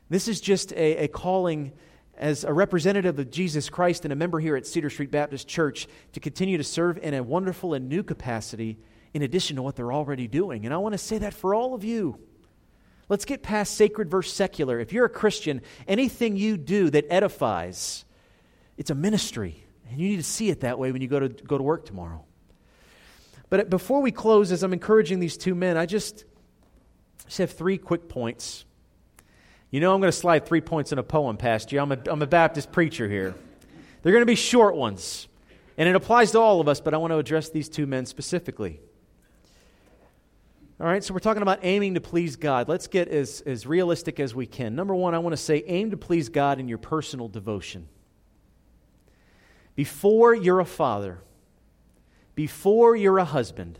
This 0.09 0.28
is 0.28 0.40
just 0.40 0.73
a, 0.73 1.04
a 1.04 1.09
calling 1.09 1.73
as 2.16 2.44
a 2.44 2.52
representative 2.52 3.18
of 3.18 3.30
Jesus 3.30 3.68
Christ 3.68 4.04
and 4.04 4.12
a 4.12 4.16
member 4.16 4.40
here 4.40 4.56
at 4.56 4.66
Cedar 4.66 4.90
Street 4.90 5.11
Baptist 5.11 5.49
Church 5.49 5.88
to 6.12 6.21
continue 6.21 6.59
to 6.59 6.64
serve 6.64 6.99
in 6.99 7.14
a 7.14 7.23
wonderful 7.23 7.75
and 7.75 7.88
new 7.88 8.02
capacity 8.02 8.78
in 9.14 9.23
addition 9.23 9.56
to 9.56 9.62
what 9.62 9.76
they're 9.76 9.92
already 9.92 10.26
doing. 10.26 10.64
And 10.64 10.75
I 10.75 10.78
want 10.78 10.92
to 10.92 10.99
say 10.99 11.18
that 11.18 11.35
for 11.35 11.54
all 11.54 11.75
of 11.75 11.85
you. 11.85 12.18
Let's 13.13 13.27
get 13.27 13.43
past 13.43 13.75
sacred 13.75 14.11
versus 14.11 14.33
secular. 14.33 14.81
If 14.81 14.95
you're 14.95 15.05
a 15.05 15.11
Christian, 15.11 15.61
anything 15.87 16.39
you 16.39 16.57
do 16.57 16.89
that 16.89 17.05
edifies, 17.11 18.07
it's 18.79 18.89
a 18.89 18.95
ministry. 18.95 19.63
And 19.91 20.01
you 20.01 20.09
need 20.09 20.17
to 20.17 20.23
see 20.23 20.49
it 20.49 20.61
that 20.61 20.79
way 20.79 20.93
when 20.93 21.03
you 21.03 21.09
go 21.09 21.21
to, 21.21 21.29
go 21.29 21.59
to 21.59 21.63
work 21.63 21.85
tomorrow. 21.85 22.25
But 23.51 23.69
before 23.69 24.01
we 24.01 24.13
close, 24.13 24.51
as 24.51 24.63
I'm 24.63 24.73
encouraging 24.73 25.21
these 25.21 25.37
two 25.37 25.55
men, 25.55 25.77
I 25.77 25.85
just, 25.85 26.25
just 27.27 27.37
have 27.37 27.51
three 27.51 27.77
quick 27.77 28.09
points. 28.09 28.65
You 29.71 29.81
know, 29.81 29.93
I'm 29.93 30.01
going 30.01 30.11
to 30.11 30.17
slide 30.17 30.47
three 30.47 30.63
points 30.63 30.91
in 30.91 30.99
a 30.99 31.03
poem 31.03 31.37
past 31.37 31.71
you. 31.71 31.83
I'm 31.83 31.93
a, 31.93 31.99
I'm 32.07 32.23
a 32.23 32.27
Baptist 32.27 32.73
preacher 32.73 33.11
here. 33.11 33.35
They're 34.01 34.13
going 34.13 34.23
to 34.23 34.27
be 34.27 34.37
short 34.37 34.75
ones. 34.75 35.29
And 35.77 35.87
it 35.87 35.95
applies 35.97 36.31
to 36.31 36.41
all 36.41 36.63
of 36.63 36.69
us, 36.69 36.81
but 36.81 36.95
I 36.95 36.97
want 36.97 37.11
to 37.11 37.19
address 37.19 37.51
these 37.51 37.69
two 37.69 37.87
men 37.87 38.07
specifically. 38.07 38.81
All 40.80 40.87
right, 40.87 41.04
so 41.04 41.15
we're 41.15 41.21
talking 41.21 41.43
about 41.43 41.61
aiming 41.63 41.95
to 41.95 42.00
please 42.00 42.37
God. 42.37 42.69
Let's 42.69 42.87
get 42.87 43.08
as, 43.08 43.41
as 43.43 43.67
realistic 43.67 44.19
as 44.19 44.35
we 44.35 44.47
can. 44.47 44.75
Number 44.75 44.95
one, 44.95 45.15
I 45.15 45.19
want 45.19 45.32
to 45.35 45.37
say 45.37 45.63
aim 45.67 45.91
to 45.91 45.97
please 45.97 46.28
God 46.28 46.58
in 46.58 46.67
your 46.67 46.78
personal 46.78 47.28
devotion. 47.28 47.89
Before 49.75 50.35
you're 50.35 50.61
a 50.61 50.65
father, 50.65 51.21
before 52.35 52.97
you're 52.97 53.19
a 53.19 53.25
husband, 53.25 53.78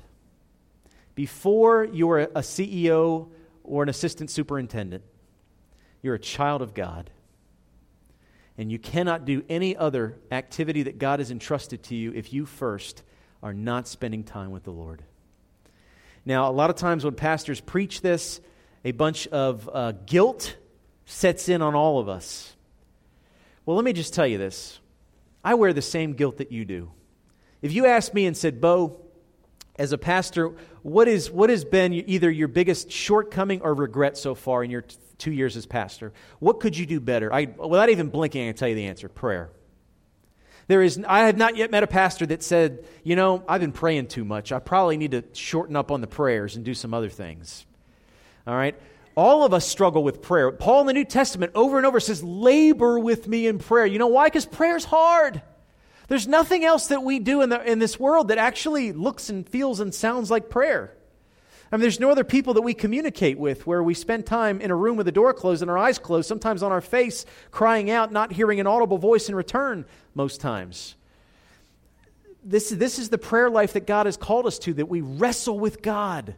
before 1.15 1.85
you're 1.85 2.21
a 2.21 2.41
CEO 2.41 3.29
or 3.65 3.83
an 3.83 3.89
assistant 3.89 4.31
superintendent, 4.31 5.03
you're 6.03 6.15
a 6.15 6.21
child 6.21 6.63
of 6.63 6.75
God. 6.75 7.11
And 8.59 8.71
you 8.71 8.79
cannot 8.79 9.25
do 9.25 9.45
any 9.49 9.77
other 9.77 10.19
activity 10.31 10.83
that 10.85 10.99
God 10.99 11.21
has 11.21 11.31
entrusted 11.31 11.83
to 11.85 11.95
you 11.95 12.13
if 12.13 12.33
you 12.33 12.45
first 12.45 13.03
are 13.43 13.55
not 13.55 13.89
spending 13.89 14.25
time 14.25 14.51
with 14.51 14.65
the 14.65 14.71
Lord. 14.71 15.03
Now, 16.25 16.49
a 16.49 16.53
lot 16.53 16.71
of 16.71 16.77
times 16.77 17.05
when 17.05 17.15
pastors 17.15 17.61
preach 17.61 18.01
this, 18.01 18.41
a 18.85 18.93
bunch 18.93 19.27
of 19.29 19.69
uh, 19.73 19.93
guilt 20.07 20.57
sets 21.05 21.49
in 21.49 21.63
on 21.63 21.75
all 21.75 21.99
of 21.99 22.09
us. 22.09 22.55
Well, 23.67 23.77
let 23.77 23.85
me 23.85 23.93
just 23.93 24.15
tell 24.15 24.27
you 24.27 24.39
this 24.39 24.81
I 25.45 25.55
wear 25.55 25.73
the 25.73 25.83
same 25.83 26.13
guilt 26.15 26.39
that 26.39 26.53
you 26.53 26.65
do. 26.65 26.91
If 27.61 27.73
you 27.73 27.87
asked 27.87 28.13
me 28.15 28.27
and 28.27 28.37
said, 28.37 28.61
Bo, 28.61 29.01
as 29.77 29.93
a 29.93 29.99
pastor, 29.99 30.53
what, 30.83 31.09
is, 31.09 31.31
what 31.31 31.51
has 31.51 31.65
been 31.65 31.93
either 31.93 32.31
your 32.31 32.49
biggest 32.49 32.91
shortcoming 32.91 33.63
or 33.63 33.75
regret 33.75 34.19
so 34.19 34.35
far 34.35 34.65
in 34.65 34.71
your 34.71 34.83
t- 34.83 34.97
two 35.19 35.33
years 35.33 35.57
as 35.57 35.65
pastor? 35.65 36.13
What 36.41 36.61
could 36.61 36.77
you 36.77 36.87
do 36.87 37.01
better? 37.01 37.33
I, 37.33 37.45
without 37.45 37.89
even 37.89 38.09
blinking, 38.09 38.43
I 38.43 38.47
can 38.49 38.57
tell 38.57 38.69
you 38.69 38.75
the 38.75 38.87
answer 38.87 39.09
prayer. 39.09 39.51
There 40.69 40.83
is, 40.83 41.03
I 41.07 41.27
have 41.27 41.37
not 41.37 41.57
yet 41.57 41.71
met 41.71 41.83
a 41.83 41.87
pastor 41.87 42.27
that 42.27 42.43
said, 42.43 42.85
you 43.03 43.17
know, 43.17 43.43
I've 43.49 43.61
been 43.61 43.73
praying 43.73 44.09
too 44.09 44.25
much. 44.25 44.53
I 44.53 44.59
probably 44.59 44.97
need 44.97 45.11
to 45.11 45.25
shorten 45.33 45.77
up 45.77 45.91
on 45.91 46.01
the 46.01 46.07
prayers 46.07 46.57
and 46.57 46.65
do 46.65 46.75
some 46.75 46.95
other 46.95 47.09
things. 47.09 47.67
All 48.47 48.55
right? 48.55 48.75
All 49.15 49.45
of 49.45 49.53
us 49.53 49.67
struggle 49.67 50.03
with 50.03 50.23
prayer. 50.23 50.51
Paul 50.53 50.83
in 50.83 50.87
the 50.87 50.93
New 50.95 51.05
Testament 51.05 51.53
over 51.55 51.77
and 51.77 51.87
over 51.87 52.01
says, 52.01 52.23
labor 52.23 52.99
with 52.99 53.29
me 53.29 53.47
in 53.47 53.59
prayer. 53.59 53.87
You 53.87 53.99
know 53.99 54.07
why? 54.07 54.27
Because 54.27 54.47
prayer's 54.47 54.85
hard. 54.85 55.43
There's 56.09 56.27
nothing 56.27 56.65
else 56.65 56.89
that 56.89 57.03
we 57.03 57.19
do 57.19 57.43
in, 57.43 57.49
the, 57.49 57.63
in 57.63 57.79
this 57.79 57.99
world 57.99 58.29
that 58.29 58.39
actually 58.39 58.93
looks 58.93 59.29
and 59.29 59.49
feels 59.49 59.81
and 59.81 59.95
sounds 59.95 60.31
like 60.31 60.49
prayer. 60.49 60.95
I 61.73 61.77
mean, 61.77 61.81
there's 61.81 62.01
no 62.01 62.11
other 62.11 62.23
people 62.23 62.53
that 62.55 62.61
we 62.61 62.75
communicate 62.75 63.39
with 63.39 63.67
where 63.67 63.83
we 63.83 63.95
spend 63.95 64.27
time 64.27 64.61
in 64.61 64.71
a 64.71 64.77
room 64.77 64.99
with 64.99 65.07
the 65.07 65.13
door 65.13 65.33
closed 65.33 65.63
and 65.63 65.71
our 65.71 65.79
eyes 65.79 65.99
closed, 65.99 66.29
sometimes 66.29 66.63
on 66.63 66.71
our 66.71 66.83
face, 66.83 67.25
crying 67.51 67.91
out, 67.91 68.13
not 68.13 68.31
hearing 68.31 68.61
an 68.61 68.67
audible 68.67 68.99
voice 68.99 69.31
in 69.31 69.35
return, 69.35 69.87
most 70.15 70.43
times. 70.43 70.97
This, 72.45 72.69
this 72.69 72.99
is 72.99 73.09
the 73.09 73.17
prayer 73.17 73.49
life 73.49 73.73
that 73.73 73.87
God 73.87 74.05
has 74.05 74.19
called 74.19 74.47
us 74.47 74.59
to, 74.61 74.75
that 74.75 74.87
we 74.87 75.01
wrestle 75.01 75.59
with 75.59 75.81
God. 75.81 76.35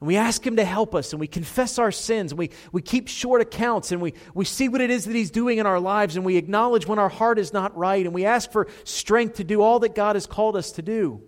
And 0.00 0.06
we 0.06 0.16
ask 0.16 0.46
Him 0.46 0.56
to 0.56 0.64
help 0.64 0.94
us, 0.94 1.14
and 1.14 1.20
we 1.20 1.26
confess 1.26 1.78
our 1.78 1.92
sins, 1.92 2.32
and 2.32 2.38
we, 2.38 2.50
we 2.70 2.82
keep 2.82 3.08
short 3.08 3.40
accounts, 3.40 3.92
and 3.92 4.02
we, 4.02 4.12
we 4.34 4.44
see 4.44 4.68
what 4.68 4.82
it 4.82 4.90
is 4.90 5.06
that 5.06 5.16
He's 5.16 5.30
doing 5.30 5.56
in 5.56 5.64
our 5.64 5.80
lives, 5.80 6.16
and 6.16 6.24
we 6.24 6.36
acknowledge 6.36 6.86
when 6.86 6.98
our 6.98 7.08
heart 7.08 7.38
is 7.38 7.54
not 7.54 7.74
right, 7.74 8.04
and 8.04 8.14
we 8.14 8.26
ask 8.26 8.52
for 8.52 8.66
strength 8.82 9.36
to 9.36 9.44
do 9.44 9.62
all 9.62 9.78
that 9.78 9.94
God 9.94 10.16
has 10.16 10.26
called 10.26 10.54
us 10.54 10.72
to 10.72 10.82
do. 10.82 11.22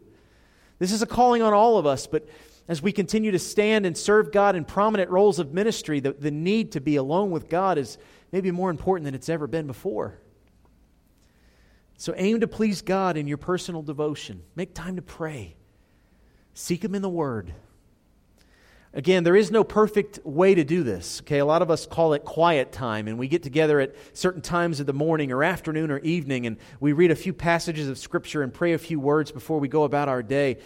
This 0.79 0.93
is 0.93 1.01
a 1.01 1.07
calling 1.07 1.41
on 1.41 1.55
all 1.55 1.79
of 1.79 1.87
us, 1.87 2.07
but 2.07 2.29
as 2.69 2.83
we 2.83 2.93
continue 2.93 3.31
to 3.31 3.39
stand 3.39 3.87
and 3.87 3.97
serve 3.97 4.33
God 4.33 4.57
in 4.57 4.65
prominent 4.65 5.11
roles 5.11 5.39
of 5.39 5.55
ministry, 5.55 6.01
the, 6.01 6.13
the 6.13 6.31
need 6.31 6.73
to 6.73 6.81
be 6.81 6.97
alone 6.97 7.31
with 7.31 7.49
God 7.49 7.79
is 7.79 7.99
maybe 8.33 8.51
more 8.51 8.71
important 8.71 9.05
than 9.05 9.15
it's 9.15 9.29
ever 9.29 9.47
been 9.47 9.67
before. 9.67 10.19
So 11.97 12.13
aim 12.17 12.41
to 12.41 12.49
please 12.49 12.83
God 12.83 13.17
in 13.17 13.27
your 13.27 13.39
personal 13.39 13.83
devotion. 13.83 14.43
Make 14.55 14.75
time 14.75 14.97
to 14.97 15.03
pray. 15.03 15.57
Seek 16.55 16.85
Him 16.85 16.95
in 16.95 17.03
the 17.03 17.09
Word. 17.09 17.55
Again, 18.93 19.25
there 19.25 19.37
is 19.37 19.51
no 19.51 19.63
perfect 19.63 20.21
way 20.25 20.55
to 20.55 20.65
do 20.65 20.83
this. 20.83 21.21
Okay, 21.21 21.39
a 21.39 21.45
lot 21.45 21.61
of 21.61 21.71
us 21.71 21.87
call 21.87 22.15
it 22.15 22.25
quiet 22.25 22.73
time, 22.73 23.09
and 23.09 23.19
we 23.19 23.29
get 23.29 23.43
together 23.43 23.79
at 23.79 23.95
certain 24.15 24.41
times 24.41 24.81
of 24.81 24.87
the 24.87 24.95
morning 24.95 25.33
or 25.33 25.45
afternoon 25.45 25.91
or 25.91 25.99
evening, 25.99 26.47
and 26.47 26.57
we 26.81 26.95
read 26.95 27.11
a 27.11 27.17
few 27.17 27.35
passages 27.35 27.89
of 27.89 27.99
Scripture 27.99 28.43
and 28.43 28.55
pray 28.55 28.73
a 28.73 28.79
few 28.79 28.99
words 28.99 29.31
before 29.31 29.61
we 29.61 29.69
go 29.69 29.85
about 29.85 30.09
our 30.09 30.23
day. 30.23 30.57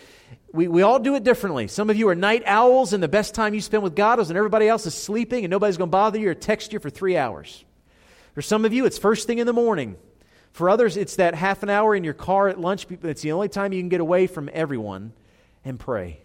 We, 0.52 0.66
we 0.66 0.82
all 0.82 0.98
do 0.98 1.14
it 1.14 1.22
differently. 1.22 1.68
Some 1.68 1.90
of 1.90 1.96
you 1.96 2.08
are 2.08 2.14
night 2.14 2.42
owls, 2.44 2.92
and 2.92 3.02
the 3.02 3.08
best 3.08 3.34
time 3.34 3.54
you 3.54 3.60
spend 3.60 3.82
with 3.82 3.94
God 3.94 4.18
is 4.18 4.28
when 4.28 4.36
everybody 4.36 4.68
else 4.68 4.84
is 4.86 4.94
sleeping 4.94 5.44
and 5.44 5.50
nobody's 5.50 5.76
going 5.76 5.88
to 5.88 5.92
bother 5.92 6.18
you 6.18 6.30
or 6.30 6.34
text 6.34 6.72
you 6.72 6.80
for 6.80 6.90
three 6.90 7.16
hours. 7.16 7.64
For 8.34 8.42
some 8.42 8.64
of 8.64 8.72
you, 8.72 8.84
it's 8.84 8.98
first 8.98 9.26
thing 9.26 9.38
in 9.38 9.46
the 9.46 9.52
morning. 9.52 9.96
For 10.52 10.68
others, 10.68 10.96
it's 10.96 11.16
that 11.16 11.34
half 11.34 11.62
an 11.62 11.70
hour 11.70 11.94
in 11.94 12.02
your 12.02 12.14
car 12.14 12.48
at 12.48 12.60
lunch. 12.60 12.86
It's 12.90 13.22
the 13.22 13.32
only 13.32 13.48
time 13.48 13.72
you 13.72 13.80
can 13.80 13.88
get 13.88 14.00
away 14.00 14.26
from 14.26 14.50
everyone 14.52 15.12
and 15.64 15.78
pray. 15.78 16.20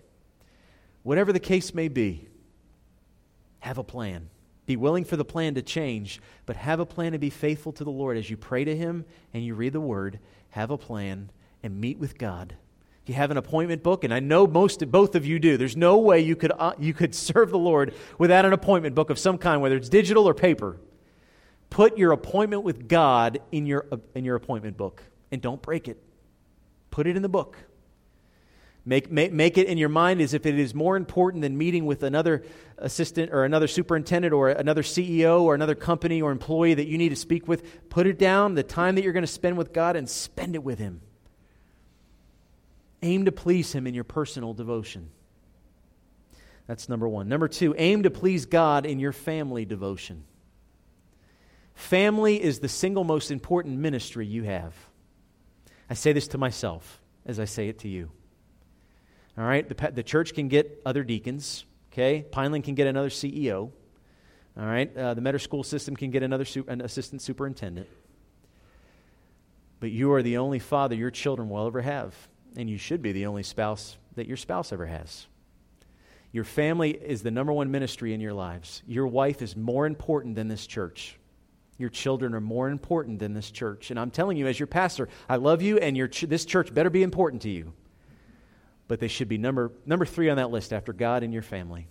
Whatever 1.03 1.31
the 1.31 1.39
case 1.39 1.73
may 1.73 1.87
be, 1.87 2.27
have 3.59 3.77
a 3.77 3.83
plan. 3.83 4.29
Be 4.65 4.75
willing 4.75 5.05
for 5.05 5.17
the 5.17 5.25
plan 5.25 5.53
to 5.55 5.61
change, 5.61 6.19
but 6.47 6.55
have 6.55 6.79
a 6.79 6.85
plan 6.85 7.11
to 7.11 7.19
be 7.19 7.29
faithful 7.29 7.71
to 7.73 7.83
the 7.83 7.91
Lord 7.91 8.17
as 8.17 8.29
you 8.29 8.37
pray 8.37 8.65
to 8.65 8.75
Him 8.75 9.05
and 9.33 9.43
you 9.43 9.53
read 9.53 9.73
the 9.73 9.79
Word. 9.79 10.19
Have 10.49 10.71
a 10.71 10.77
plan 10.77 11.29
and 11.61 11.79
meet 11.79 11.99
with 11.99 12.17
God. 12.17 12.55
You 13.05 13.13
have 13.13 13.29
an 13.29 13.37
appointment 13.37 13.83
book, 13.83 14.03
and 14.03 14.13
I 14.13 14.19
know 14.19 14.47
most 14.47 14.89
both 14.89 15.15
of 15.15 15.25
you 15.25 15.37
do, 15.37 15.57
there's 15.57 15.77
no 15.77 15.97
way 15.97 16.21
you 16.21 16.35
could, 16.35 16.51
uh, 16.57 16.73
you 16.79 16.93
could 16.93 17.13
serve 17.13 17.51
the 17.51 17.57
Lord 17.57 17.93
without 18.17 18.45
an 18.45 18.53
appointment 18.53 18.95
book 18.95 19.09
of 19.09 19.19
some 19.19 19.37
kind, 19.37 19.61
whether 19.61 19.75
it's 19.75 19.89
digital 19.89 20.27
or 20.27 20.33
paper. 20.33 20.77
Put 21.69 21.97
your 21.97 22.11
appointment 22.13 22.63
with 22.63 22.87
God 22.87 23.39
in 23.51 23.65
your, 23.65 23.85
in 24.15 24.25
your 24.25 24.35
appointment 24.35 24.77
book 24.77 25.03
and 25.31 25.41
don't 25.41 25.61
break 25.61 25.87
it. 25.87 26.01
Put 26.89 27.05
it 27.05 27.15
in 27.15 27.21
the 27.21 27.29
book. 27.29 27.57
Make, 28.87 29.11
make, 29.11 29.33
make 29.33 29.57
it 29.57 29.67
in 29.67 29.79
your 29.79 29.89
mind 29.89 30.21
as 30.21 30.33
if 30.35 30.45
it 30.45 30.57
is 30.57 30.75
more 30.75 30.95
important 30.95 31.41
than 31.41 31.57
meeting 31.57 31.85
with 31.87 32.03
another 32.03 32.43
assistant 32.77 33.31
or 33.33 33.43
another 33.43 33.67
superintendent 33.67 34.31
or 34.31 34.49
another 34.49 34.83
CEO 34.83 35.41
or 35.41 35.55
another 35.55 35.73
company 35.73 36.21
or 36.21 36.31
employee 36.31 36.75
that 36.75 36.87
you 36.87 36.97
need 36.97 37.09
to 37.09 37.15
speak 37.15 37.47
with. 37.47 37.89
Put 37.89 38.05
it 38.05 38.19
down, 38.19 38.53
the 38.53 38.63
time 38.63 38.95
that 38.95 39.03
you're 39.03 39.13
going 39.13 39.23
to 39.23 39.27
spend 39.27 39.57
with 39.57 39.73
God, 39.73 39.95
and 39.95 40.07
spend 40.07 40.53
it 40.53 40.63
with 40.63 40.77
Him. 40.77 41.01
Aim 43.05 43.25
to 43.25 43.31
please 43.31 43.71
Him 43.71 43.87
in 43.87 43.93
your 43.93 44.03
personal 44.03 44.53
devotion. 44.53 45.09
That's 46.67 46.89
number 46.89 47.07
one. 47.07 47.29
Number 47.29 47.47
two, 47.47 47.75
aim 47.77 48.03
to 48.03 48.09
please 48.09 48.45
God 48.45 48.85
in 48.85 48.99
your 48.99 49.11
family 49.11 49.65
devotion. 49.65 50.23
Family 51.75 52.41
is 52.41 52.59
the 52.59 52.69
single 52.69 53.03
most 53.03 53.29
important 53.29 53.77
ministry 53.77 54.25
you 54.25 54.43
have. 54.43 54.73
I 55.89 55.93
say 55.93 56.13
this 56.13 56.27
to 56.29 56.39
myself 56.39 57.01
as 57.25 57.39
I 57.39 57.45
say 57.45 57.67
it 57.67 57.79
to 57.79 57.87
you. 57.87 58.11
All 59.37 59.43
right, 59.43 59.67
the, 59.67 59.91
the 59.91 60.03
church 60.03 60.33
can 60.33 60.47
get 60.47 60.81
other 60.85 61.03
deacons. 61.03 61.65
Okay, 61.91 62.25
Pineland 62.31 62.63
can 62.63 62.75
get 62.75 62.87
another 62.87 63.09
CEO. 63.09 63.71
All 64.57 64.65
right, 64.65 64.95
uh, 64.95 65.13
the 65.13 65.21
Metter 65.21 65.39
School 65.39 65.63
System 65.63 65.95
can 65.95 66.11
get 66.11 66.23
another 66.23 66.45
su- 66.45 66.65
an 66.67 66.81
assistant 66.81 67.21
superintendent. 67.21 67.87
But 69.79 69.91
you 69.91 70.13
are 70.13 70.23
the 70.23 70.37
only 70.37 70.59
father 70.59 70.95
your 70.95 71.11
children 71.11 71.49
will 71.49 71.67
ever 71.67 71.81
have, 71.81 72.15
and 72.57 72.69
you 72.69 72.77
should 72.77 73.01
be 73.01 73.11
the 73.11 73.25
only 73.25 73.43
spouse 73.43 73.97
that 74.15 74.27
your 74.27 74.37
spouse 74.37 74.71
ever 74.71 74.85
has. 74.85 75.27
Your 76.31 76.43
family 76.43 76.91
is 76.91 77.23
the 77.23 77.31
number 77.31 77.53
one 77.53 77.71
ministry 77.71 78.13
in 78.13 78.19
your 78.19 78.33
lives. 78.33 78.83
Your 78.87 79.07
wife 79.07 79.41
is 79.41 79.55
more 79.55 79.85
important 79.85 80.35
than 80.35 80.47
this 80.47 80.67
church. 80.67 81.17
Your 81.77 81.89
children 81.89 82.33
are 82.33 82.41
more 82.41 82.69
important 82.69 83.19
than 83.19 83.33
this 83.33 83.51
church. 83.51 83.91
And 83.91 83.99
I'm 83.99 84.11
telling 84.11 84.37
you, 84.37 84.47
as 84.47 84.59
your 84.59 84.67
pastor, 84.67 85.09
I 85.29 85.37
love 85.37 85.61
you, 85.61 85.77
and 85.77 85.95
your 85.95 86.07
ch- 86.07 86.21
this 86.21 86.45
church 86.45 86.73
better 86.73 86.89
be 86.89 87.03
important 87.03 87.41
to 87.43 87.49
you 87.49 87.73
but 88.87 88.99
they 88.99 89.07
should 89.07 89.27
be 89.27 89.37
number, 89.37 89.71
number 89.85 90.05
three 90.05 90.29
on 90.29 90.37
that 90.37 90.51
list 90.51 90.71
after 90.73 90.93
God 90.93 91.23
and 91.23 91.33
your 91.33 91.41
family. 91.41 91.87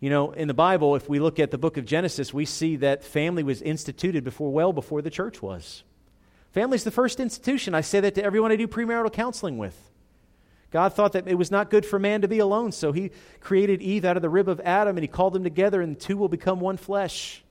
You 0.00 0.10
know, 0.10 0.32
in 0.32 0.48
the 0.48 0.54
Bible, 0.54 0.96
if 0.96 1.08
we 1.08 1.18
look 1.18 1.38
at 1.38 1.50
the 1.50 1.58
book 1.58 1.76
of 1.76 1.86
Genesis, 1.86 2.34
we 2.34 2.44
see 2.44 2.76
that 2.76 3.04
family 3.04 3.42
was 3.42 3.62
instituted 3.62 4.24
before, 4.24 4.52
well 4.52 4.72
before 4.72 5.02
the 5.02 5.10
church 5.10 5.40
was. 5.40 5.84
Family's 6.56 6.84
the 6.84 6.90
first 6.90 7.20
institution. 7.20 7.74
I 7.74 7.82
say 7.82 8.00
that 8.00 8.14
to 8.14 8.24
everyone 8.24 8.50
I 8.50 8.56
do 8.56 8.66
premarital 8.66 9.12
counseling 9.12 9.58
with. 9.58 9.78
God 10.70 10.94
thought 10.94 11.12
that 11.12 11.28
it 11.28 11.34
was 11.34 11.50
not 11.50 11.68
good 11.68 11.84
for 11.84 11.98
man 11.98 12.22
to 12.22 12.28
be 12.28 12.38
alone, 12.38 12.72
so 12.72 12.92
he 12.92 13.10
created 13.40 13.82
Eve 13.82 14.06
out 14.06 14.16
of 14.16 14.22
the 14.22 14.30
rib 14.30 14.48
of 14.48 14.58
Adam 14.60 14.96
and 14.96 15.04
he 15.04 15.06
called 15.06 15.34
them 15.34 15.44
together, 15.44 15.82
and 15.82 15.94
the 15.94 16.00
two 16.00 16.16
will 16.16 16.30
become 16.30 16.58
one 16.58 16.78
flesh. 16.78 17.44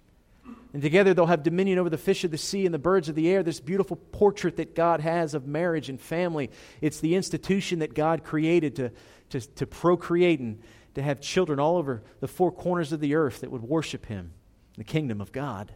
And 0.74 0.82
together 0.82 1.14
they'll 1.14 1.28
have 1.28 1.44
dominion 1.44 1.78
over 1.78 1.92
the 1.92 2.00
fish 2.00 2.24
of 2.24 2.32
the 2.32 2.40
sea 2.40 2.66
and 2.66 2.74
the 2.74 2.80
birds 2.80 3.08
of 3.08 3.14
the 3.14 3.30
air. 3.30 3.44
This 3.44 3.60
beautiful 3.60 3.96
portrait 3.96 4.58
that 4.58 4.74
God 4.74 5.02
has 5.02 5.36
of 5.36 5.46
marriage 5.46 5.88
and 5.88 6.02
family. 6.02 6.50
It's 6.82 7.00
the 7.00 7.14
institution 7.14 7.80
that 7.80 7.94
God 7.94 8.24
created 8.24 8.76
to, 8.78 8.92
to, 9.30 9.40
to 9.40 9.68
procreate 9.68 10.40
and 10.40 10.60
to 10.96 11.04
have 11.04 11.22
children 11.22 11.60
all 11.60 11.78
over 11.78 12.02
the 12.22 12.28
four 12.28 12.52
corners 12.52 12.92
of 12.92 13.02
the 13.02 13.14
earth 13.14 13.42
that 13.42 13.52
would 13.52 13.62
worship 13.62 14.08
Him, 14.08 14.34
the 14.78 14.84
kingdom 14.84 15.22
of 15.22 15.32
God. 15.32 15.72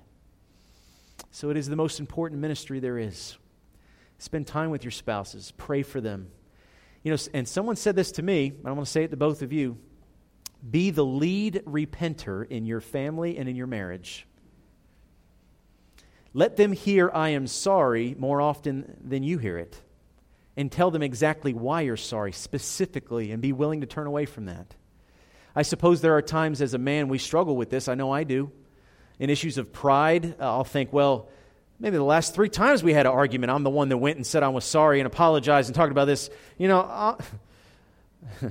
So 1.32 1.50
it 1.50 1.58
is 1.58 1.68
the 1.68 1.76
most 1.76 2.00
important 2.00 2.42
ministry 2.42 2.80
there 2.80 2.98
is. 2.98 3.38
Spend 4.18 4.48
time 4.48 4.70
with 4.70 4.84
your 4.84 4.92
spouses, 4.92 5.54
pray 5.58 5.84
for 5.84 6.02
them. 6.02 6.30
You 7.04 7.14
know, 7.14 7.18
and 7.34 7.48
someone 7.48 7.78
said 7.78 7.96
this 7.96 8.12
to 8.14 8.22
me, 8.22 8.54
I 8.66 8.72
want 8.72 8.86
to 8.86 8.92
say 8.92 9.04
it 9.04 9.12
to 9.12 9.18
both 9.18 9.42
of 9.42 9.54
you. 9.54 9.78
Be 10.70 10.90
the 10.90 11.06
lead 11.06 11.64
repenter 11.66 12.46
in 12.46 12.66
your 12.66 12.82
family 12.82 13.38
and 13.38 13.48
in 13.48 13.56
your 13.56 13.68
marriage. 13.68 14.28
Let 16.34 16.58
them 16.58 16.74
hear, 16.74 17.10
I 17.14 17.30
am 17.30 17.48
sorry, 17.48 18.16
more 18.18 18.42
often 18.42 18.98
than 19.04 19.24
you 19.24 19.38
hear 19.38 19.58
it. 19.58 19.82
And 20.58 20.70
tell 20.70 20.92
them 20.92 21.02
exactly 21.02 21.54
why 21.54 21.82
you're 21.82 21.96
sorry, 21.96 22.34
specifically, 22.34 23.32
and 23.32 23.42
be 23.42 23.54
willing 23.54 23.82
to 23.82 23.88
turn 23.88 24.08
away 24.08 24.26
from 24.26 24.46
that. 24.46 24.76
I 25.56 25.62
suppose 25.62 26.02
there 26.02 26.16
are 26.16 26.22
times 26.22 26.62
as 26.62 26.74
a 26.74 26.78
man 26.78 27.08
we 27.08 27.18
struggle 27.18 27.56
with 27.56 27.70
this. 27.70 27.88
I 27.88 27.96
know 27.96 28.12
I 28.12 28.26
do. 28.26 28.52
In 29.20 29.30
issues 29.30 29.58
of 29.58 29.72
pride, 29.74 30.36
uh, 30.40 30.44
I'll 30.44 30.64
think, 30.64 30.94
well, 30.94 31.30
maybe 31.80 31.98
the 31.98 32.04
last 32.04 32.34
three 32.34 32.50
times 32.50 32.84
we 32.84 32.94
had 32.94 33.06
an 33.06 33.12
argument, 33.12 33.52
I'm 33.52 33.64
the 33.64 33.70
one 33.70 33.90
that 33.90 33.98
went 33.98 34.18
and 34.18 34.26
said 34.26 34.44
I 34.44 34.50
was 34.50 34.66
sorry 34.66 35.00
and 35.00 35.08
apologized 35.08 35.70
and 35.70 35.76
talked 35.76 35.92
about 35.92 36.06
this. 36.06 36.30
You 36.58 36.68
know, 36.68 36.80
uh, 36.80 37.18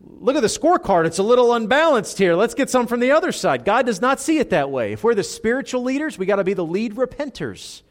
look 0.00 0.36
at 0.36 0.42
the 0.42 0.48
scorecard. 0.48 1.06
It's 1.06 1.18
a 1.18 1.22
little 1.22 1.54
unbalanced 1.54 2.18
here. 2.18 2.34
Let's 2.34 2.54
get 2.54 2.70
some 2.70 2.86
from 2.86 3.00
the 3.00 3.12
other 3.12 3.32
side. 3.32 3.64
God 3.64 3.86
does 3.86 4.00
not 4.00 4.20
see 4.20 4.38
it 4.38 4.50
that 4.50 4.70
way. 4.70 4.92
If 4.92 5.04
we're 5.04 5.14
the 5.14 5.24
spiritual 5.24 5.82
leaders, 5.82 6.18
we 6.18 6.26
got 6.26 6.36
to 6.36 6.44
be 6.44 6.54
the 6.54 6.64
lead 6.64 6.94
repenters. 6.94 7.82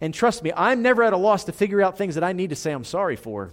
And 0.00 0.14
trust 0.14 0.42
me, 0.42 0.52
I'm 0.56 0.82
never 0.82 1.02
at 1.02 1.12
a 1.12 1.16
loss 1.16 1.44
to 1.44 1.52
figure 1.52 1.82
out 1.82 1.98
things 1.98 2.14
that 2.14 2.24
I 2.24 2.32
need 2.32 2.50
to 2.50 2.56
say 2.56 2.72
I'm 2.72 2.84
sorry 2.84 3.16
for. 3.16 3.52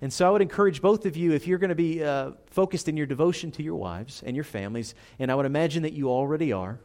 And 0.00 0.12
so 0.12 0.26
I 0.26 0.30
would 0.30 0.42
encourage 0.42 0.82
both 0.82 1.06
of 1.06 1.16
you, 1.16 1.32
if 1.32 1.46
you're 1.46 1.58
going 1.58 1.68
to 1.68 1.76
be 1.76 2.02
uh, 2.02 2.32
focused 2.46 2.88
in 2.88 2.96
your 2.96 3.06
devotion 3.06 3.52
to 3.52 3.62
your 3.62 3.76
wives 3.76 4.22
and 4.26 4.34
your 4.34 4.44
families, 4.44 4.96
and 5.20 5.30
I 5.30 5.36
would 5.36 5.46
imagine 5.46 5.84
that 5.84 5.92
you 5.92 6.10
already 6.10 6.52
are, 6.52 6.80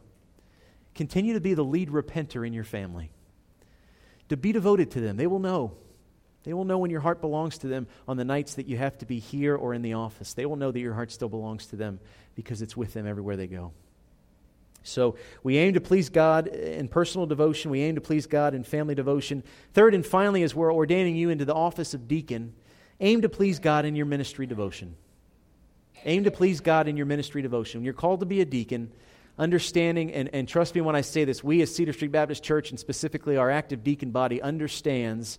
continue 0.98 1.32
to 1.34 1.40
be 1.40 1.54
the 1.54 1.64
lead 1.64 1.90
repenter 1.90 2.44
in 2.44 2.52
your 2.52 2.64
family. 2.64 3.12
To 4.30 4.36
be 4.36 4.50
devoted 4.50 4.90
to 4.90 5.00
them. 5.00 5.16
They 5.16 5.28
will 5.28 5.38
know. 5.38 5.76
They 6.42 6.52
will 6.52 6.64
know 6.64 6.78
when 6.78 6.90
your 6.90 7.00
heart 7.00 7.20
belongs 7.20 7.56
to 7.58 7.68
them 7.68 7.86
on 8.08 8.16
the 8.16 8.24
nights 8.24 8.56
that 8.56 8.66
you 8.66 8.76
have 8.78 8.98
to 8.98 9.06
be 9.06 9.20
here 9.20 9.54
or 9.54 9.74
in 9.74 9.82
the 9.82 9.94
office. 9.94 10.34
They 10.34 10.44
will 10.44 10.56
know 10.56 10.72
that 10.72 10.80
your 10.80 10.94
heart 10.94 11.12
still 11.12 11.28
belongs 11.28 11.66
to 11.66 11.76
them 11.76 12.00
because 12.34 12.62
it's 12.62 12.76
with 12.76 12.94
them 12.94 13.06
everywhere 13.06 13.36
they 13.36 13.46
go. 13.46 13.72
So 14.82 15.14
we 15.44 15.56
aim 15.56 15.74
to 15.74 15.80
please 15.80 16.08
God 16.08 16.48
in 16.48 16.88
personal 16.88 17.26
devotion. 17.26 17.70
We 17.70 17.82
aim 17.82 17.94
to 17.94 18.00
please 18.00 18.26
God 18.26 18.52
in 18.52 18.64
family 18.64 18.96
devotion. 18.96 19.44
Third 19.74 19.94
and 19.94 20.04
finally, 20.04 20.42
as 20.42 20.52
we're 20.52 20.74
ordaining 20.74 21.14
you 21.14 21.30
into 21.30 21.44
the 21.44 21.54
office 21.54 21.94
of 21.94 22.08
deacon, 22.08 22.54
aim 22.98 23.22
to 23.22 23.28
please 23.28 23.60
God 23.60 23.84
in 23.84 23.94
your 23.94 24.06
ministry 24.06 24.46
devotion. 24.46 24.96
Aim 26.04 26.24
to 26.24 26.32
please 26.32 26.60
God 26.60 26.88
in 26.88 26.96
your 26.96 27.06
ministry 27.06 27.40
devotion. 27.40 27.80
When 27.80 27.84
you're 27.84 27.94
called 27.94 28.20
to 28.20 28.26
be 28.26 28.40
a 28.40 28.44
deacon, 28.44 28.90
understanding, 29.38 30.12
and, 30.12 30.30
and 30.32 30.48
trust 30.48 30.74
me 30.74 30.80
when 30.80 30.96
I 30.96 31.00
say 31.00 31.24
this, 31.24 31.44
we 31.44 31.62
as 31.62 31.74
Cedar 31.74 31.92
Street 31.92 32.12
Baptist 32.12 32.42
Church, 32.42 32.70
and 32.70 32.78
specifically 32.78 33.36
our 33.36 33.50
active 33.50 33.84
deacon 33.84 34.10
body, 34.10 34.42
understands 34.42 35.38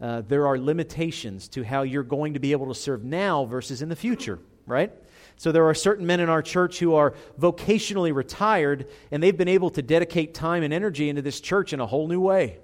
uh, 0.00 0.22
there 0.26 0.46
are 0.46 0.58
limitations 0.58 1.48
to 1.48 1.62
how 1.62 1.82
you're 1.82 2.02
going 2.02 2.34
to 2.34 2.40
be 2.40 2.52
able 2.52 2.68
to 2.68 2.74
serve 2.74 3.04
now 3.04 3.44
versus 3.44 3.82
in 3.82 3.88
the 3.88 3.96
future, 3.96 4.38
right? 4.66 4.92
So 5.36 5.52
there 5.52 5.66
are 5.66 5.74
certain 5.74 6.06
men 6.06 6.20
in 6.20 6.28
our 6.28 6.42
church 6.42 6.78
who 6.78 6.94
are 6.94 7.14
vocationally 7.38 8.14
retired, 8.14 8.88
and 9.10 9.22
they've 9.22 9.36
been 9.36 9.48
able 9.48 9.70
to 9.70 9.82
dedicate 9.82 10.34
time 10.34 10.62
and 10.62 10.72
energy 10.72 11.08
into 11.08 11.22
this 11.22 11.40
church 11.40 11.72
in 11.72 11.80
a 11.80 11.86
whole 11.86 12.08
new 12.08 12.20
way. 12.20 12.58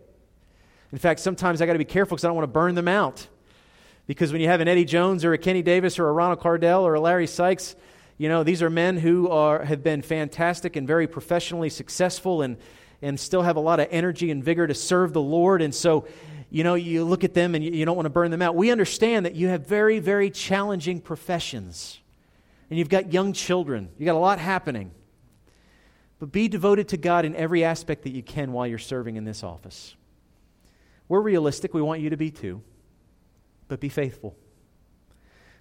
In 0.93 0.99
fact, 0.99 1.21
sometimes 1.21 1.61
I 1.61 1.67
got 1.67 1.73
to 1.73 1.79
be 1.79 1.85
careful 1.85 2.17
because 2.17 2.25
I 2.25 2.29
don't 2.29 2.37
want 2.37 2.45
to 2.45 2.53
burn 2.53 2.75
them 2.75 2.89
out. 2.89 3.27
Because 4.07 4.31
when 4.31 4.41
you 4.41 4.49
have 4.49 4.61
an 4.61 4.69
Eddie 4.69 4.85
Jones 4.85 5.25
or 5.25 5.33
a 5.33 5.39
Kenny 5.39 5.63
Davis 5.63 5.99
or 5.99 6.09
a 6.09 6.13
Ronald 6.13 6.41
Cardell 6.41 6.87
or 6.87 6.95
a 6.95 7.01
Larry 7.01 7.27
Sykes, 7.27 7.75
you 8.19 8.29
know, 8.29 8.43
these 8.43 8.63
are 8.63 8.71
men 8.71 8.97
who 8.97 9.29
are, 9.29 9.65
have 9.65 9.83
been 9.83 10.03
fantastic 10.03 10.77
and 10.77 10.87
very 10.87 11.07
professionally 11.07 11.69
successful 11.69 12.43
and, 12.43 12.57
and 13.03 13.19
still 13.21 13.43
have 13.43 13.57
a 13.57 13.61
lot 13.61 13.81
of 13.81 13.89
energy 13.91 14.31
and 14.31 14.43
vigor 14.43 14.67
to 14.67 14.75
serve 14.75 15.13
the 15.13 15.21
Lord. 15.21 15.63
And 15.63 15.75
so 15.75 16.07
you 16.51 16.65
know, 16.65 16.75
you 16.75 17.05
look 17.05 17.25
at 17.25 17.35
them 17.35 17.55
and 17.55 17.65
you, 17.65 17.73
you 17.73 17.85
don't 17.85 17.97
want 17.97 18.07
to 18.07 18.11
burn 18.11 18.31
them 18.31 18.43
out. 18.43 18.55
We 18.55 18.71
understand 18.71 19.27
that 19.27 19.35
you 19.35 19.49
have 19.49 19.67
very, 19.67 19.99
very 19.99 20.31
challenging 20.31 21.01
professions. 21.01 21.99
And 22.71 22.79
you've 22.79 22.89
got 22.89 23.13
young 23.13 23.33
children. 23.33 23.91
You've 23.99 24.07
got 24.07 24.17
a 24.17 24.19
lot 24.19 24.39
happening. 24.39 24.93
But 26.19 26.33
be 26.33 26.49
devoted 26.49 26.89
to 26.89 26.97
God 26.97 27.25
in 27.25 27.35
every 27.37 27.65
aspect 27.65 28.05
that 28.05 28.11
you 28.11 28.23
can 28.23 28.53
while 28.53 28.67
you're 28.67 28.79
serving 28.79 29.17
in 29.17 29.25
this 29.25 29.43
office. 29.43 29.95
We're 31.09 31.21
realistic. 31.21 31.75
We 31.75 31.83
want 31.83 32.01
you 32.01 32.11
to 32.11 32.17
be 32.17 32.31
too. 32.31 32.63
But 33.69 33.81
be 33.81 33.89
faithful. 33.89 34.37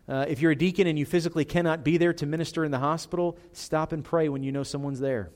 Uh, 0.08 0.26
if 0.28 0.40
you're 0.40 0.52
a 0.52 0.56
deacon 0.56 0.86
and 0.86 1.00
you 1.00 1.06
physically 1.06 1.46
cannot 1.46 1.84
be 1.84 1.98
there 1.98 2.14
to 2.14 2.26
minister 2.26 2.64
in 2.64 2.72
the 2.72 2.80
hospital, 2.80 3.38
stop 3.54 3.92
and 3.92 4.04
pray 4.04 4.30
when 4.30 4.44
you 4.44 4.52
know 4.52 4.64
someone's 4.64 5.00
there. 5.00 5.32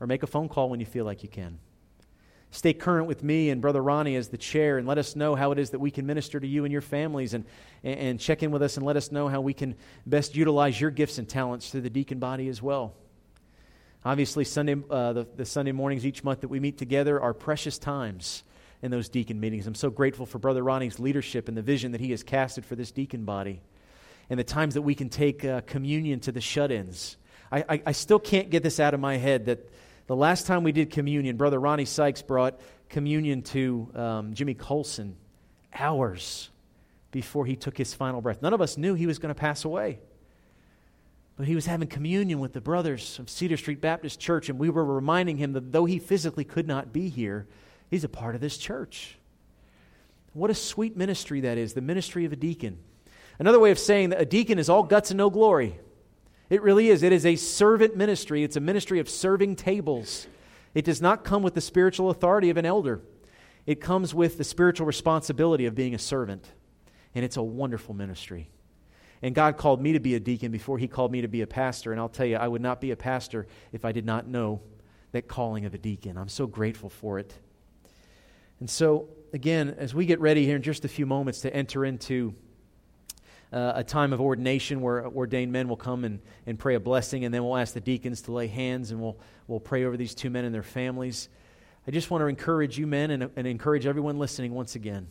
Or 0.00 0.06
make 0.06 0.22
a 0.22 0.26
phone 0.26 0.48
call 0.48 0.70
when 0.70 0.80
you 0.80 0.86
feel 0.86 1.04
like 1.04 1.22
you 1.22 1.28
can. 1.28 1.58
Stay 2.50 2.74
current 2.74 3.06
with 3.06 3.22
me 3.22 3.50
and 3.50 3.62
Brother 3.62 3.82
Ronnie 3.82 4.16
as 4.16 4.28
the 4.28 4.36
chair 4.36 4.76
and 4.76 4.86
let 4.86 4.98
us 4.98 5.16
know 5.16 5.34
how 5.34 5.52
it 5.52 5.58
is 5.58 5.70
that 5.70 5.78
we 5.78 5.90
can 5.90 6.06
minister 6.06 6.38
to 6.38 6.46
you 6.46 6.64
and 6.64 6.72
your 6.72 6.82
families 6.82 7.32
and, 7.32 7.44
and 7.82 8.20
check 8.20 8.42
in 8.42 8.50
with 8.50 8.62
us 8.62 8.76
and 8.76 8.84
let 8.84 8.96
us 8.96 9.10
know 9.10 9.28
how 9.28 9.40
we 9.40 9.54
can 9.54 9.74
best 10.04 10.36
utilize 10.36 10.78
your 10.78 10.90
gifts 10.90 11.18
and 11.18 11.28
talents 11.28 11.70
through 11.70 11.80
the 11.80 11.90
deacon 11.90 12.18
body 12.18 12.48
as 12.48 12.60
well. 12.60 12.94
Obviously, 14.04 14.44
Sunday, 14.44 14.76
uh, 14.90 15.12
the, 15.14 15.26
the 15.36 15.44
Sunday 15.46 15.72
mornings 15.72 16.04
each 16.04 16.24
month 16.24 16.40
that 16.40 16.48
we 16.48 16.60
meet 16.60 16.76
together 16.76 17.20
are 17.20 17.32
precious 17.32 17.78
times 17.78 18.42
in 18.82 18.90
those 18.90 19.08
deacon 19.08 19.38
meetings. 19.38 19.66
I'm 19.66 19.74
so 19.74 19.88
grateful 19.88 20.26
for 20.26 20.38
Brother 20.38 20.62
Ronnie's 20.62 20.98
leadership 20.98 21.48
and 21.48 21.56
the 21.56 21.62
vision 21.62 21.92
that 21.92 22.00
he 22.00 22.10
has 22.10 22.22
casted 22.22 22.66
for 22.66 22.74
this 22.74 22.90
deacon 22.90 23.24
body 23.24 23.62
and 24.32 24.38
the 24.38 24.44
times 24.44 24.72
that 24.72 24.80
we 24.80 24.94
can 24.94 25.10
take 25.10 25.44
uh, 25.44 25.60
communion 25.66 26.18
to 26.18 26.32
the 26.32 26.40
shut 26.40 26.72
ins. 26.72 27.18
I, 27.52 27.64
I, 27.68 27.82
I, 27.88 27.92
still 27.92 28.18
can't 28.18 28.48
get 28.48 28.62
this 28.62 28.80
out 28.80 28.94
of 28.94 29.00
my 29.00 29.18
head 29.18 29.44
that 29.44 29.68
the 30.06 30.16
last 30.16 30.46
time 30.46 30.64
we 30.64 30.72
did 30.72 30.88
communion, 30.88 31.36
Brother 31.36 31.60
Ronnie 31.60 31.84
Sykes 31.84 32.22
brought 32.22 32.58
communion 32.88 33.42
to 33.42 33.90
um, 33.94 34.32
Jimmy 34.32 34.54
Colson 34.54 35.16
hours 35.74 36.48
before 37.10 37.44
he 37.44 37.56
took 37.56 37.76
his 37.76 37.92
final 37.92 38.22
breath. 38.22 38.40
None 38.40 38.54
of 38.54 38.62
us 38.62 38.78
knew 38.78 38.94
he 38.94 39.06
was 39.06 39.18
going 39.18 39.34
to 39.34 39.38
pass 39.38 39.66
away. 39.66 39.98
But 41.36 41.46
he 41.46 41.54
was 41.54 41.66
having 41.66 41.88
communion 41.88 42.40
with 42.40 42.54
the 42.54 42.62
brothers 42.62 43.18
of 43.18 43.28
Cedar 43.28 43.58
Street 43.58 43.82
Baptist 43.82 44.18
Church, 44.18 44.48
and 44.48 44.58
we 44.58 44.70
were 44.70 44.82
reminding 44.82 45.36
him 45.36 45.52
that 45.52 45.72
though 45.72 45.84
he 45.84 45.98
physically 45.98 46.44
could 46.44 46.66
not 46.66 46.90
be 46.90 47.10
here, 47.10 47.46
he's 47.90 48.02
a 48.02 48.08
part 48.08 48.34
of 48.34 48.40
this 48.40 48.56
church. 48.56 49.18
What 50.32 50.48
a 50.48 50.54
sweet 50.54 50.96
ministry 50.96 51.42
that 51.42 51.58
is, 51.58 51.74
the 51.74 51.82
ministry 51.82 52.24
of 52.24 52.32
a 52.32 52.36
deacon. 52.36 52.78
Another 53.38 53.58
way 53.58 53.70
of 53.70 53.78
saying 53.78 54.10
that 54.10 54.20
a 54.20 54.24
deacon 54.24 54.58
is 54.58 54.68
all 54.68 54.82
guts 54.82 55.10
and 55.10 55.18
no 55.18 55.30
glory. 55.30 55.78
It 56.50 56.62
really 56.62 56.90
is. 56.90 57.02
It 57.02 57.12
is 57.12 57.24
a 57.24 57.36
servant 57.36 57.96
ministry, 57.96 58.44
it's 58.44 58.56
a 58.56 58.60
ministry 58.60 58.98
of 58.98 59.08
serving 59.08 59.56
tables. 59.56 60.26
It 60.74 60.84
does 60.84 61.02
not 61.02 61.24
come 61.24 61.42
with 61.42 61.54
the 61.54 61.60
spiritual 61.60 62.10
authority 62.10 62.50
of 62.50 62.56
an 62.56 62.66
elder, 62.66 63.00
it 63.66 63.80
comes 63.80 64.14
with 64.14 64.38
the 64.38 64.44
spiritual 64.44 64.86
responsibility 64.86 65.66
of 65.66 65.74
being 65.74 65.94
a 65.94 65.98
servant. 65.98 66.50
And 67.14 67.24
it's 67.24 67.36
a 67.36 67.42
wonderful 67.42 67.94
ministry. 67.94 68.48
And 69.20 69.34
God 69.34 69.56
called 69.56 69.80
me 69.80 69.92
to 69.92 70.00
be 70.00 70.14
a 70.14 70.20
deacon 70.20 70.50
before 70.50 70.78
He 70.78 70.88
called 70.88 71.12
me 71.12 71.20
to 71.20 71.28
be 71.28 71.42
a 71.42 71.46
pastor. 71.46 71.92
And 71.92 72.00
I'll 72.00 72.08
tell 72.08 72.26
you, 72.26 72.36
I 72.36 72.48
would 72.48 72.62
not 72.62 72.80
be 72.80 72.90
a 72.90 72.96
pastor 72.96 73.46
if 73.70 73.84
I 73.84 73.92
did 73.92 74.04
not 74.04 74.26
know 74.26 74.62
that 75.12 75.28
calling 75.28 75.64
of 75.64 75.74
a 75.74 75.78
deacon. 75.78 76.16
I'm 76.16 76.28
so 76.28 76.46
grateful 76.46 76.88
for 76.88 77.18
it. 77.18 77.32
And 78.60 78.68
so, 78.68 79.08
again, 79.32 79.74
as 79.78 79.94
we 79.94 80.06
get 80.06 80.20
ready 80.20 80.44
here 80.44 80.56
in 80.56 80.62
just 80.62 80.84
a 80.84 80.88
few 80.88 81.06
moments 81.06 81.40
to 81.42 81.54
enter 81.54 81.84
into 81.84 82.34
uh, 83.52 83.72
a 83.76 83.84
time 83.84 84.12
of 84.12 84.20
ordination 84.20 84.80
where 84.80 85.06
ordained 85.06 85.52
men 85.52 85.68
will 85.68 85.76
come 85.76 86.04
and, 86.04 86.20
and 86.46 86.58
pray 86.58 86.74
a 86.74 86.80
blessing, 86.80 87.24
and 87.24 87.34
then 87.34 87.44
we'll 87.44 87.56
ask 87.56 87.74
the 87.74 87.80
deacons 87.80 88.22
to 88.22 88.32
lay 88.32 88.46
hands 88.46 88.90
and 88.90 89.00
we'll, 89.00 89.18
we'll 89.46 89.60
pray 89.60 89.84
over 89.84 89.96
these 89.96 90.14
two 90.14 90.30
men 90.30 90.44
and 90.44 90.54
their 90.54 90.62
families. 90.62 91.28
I 91.86 91.90
just 91.90 92.10
want 92.10 92.22
to 92.22 92.26
encourage 92.26 92.78
you 92.78 92.86
men 92.86 93.10
and, 93.10 93.30
and 93.36 93.46
encourage 93.46 93.86
everyone 93.86 94.18
listening 94.18 94.54
once 94.54 94.74
again. 94.74 95.08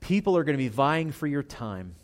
People 0.00 0.36
are 0.36 0.44
going 0.44 0.54
to 0.54 0.62
be 0.62 0.68
vying 0.68 1.12
for 1.12 1.26
your 1.26 1.42
time. 1.42 1.94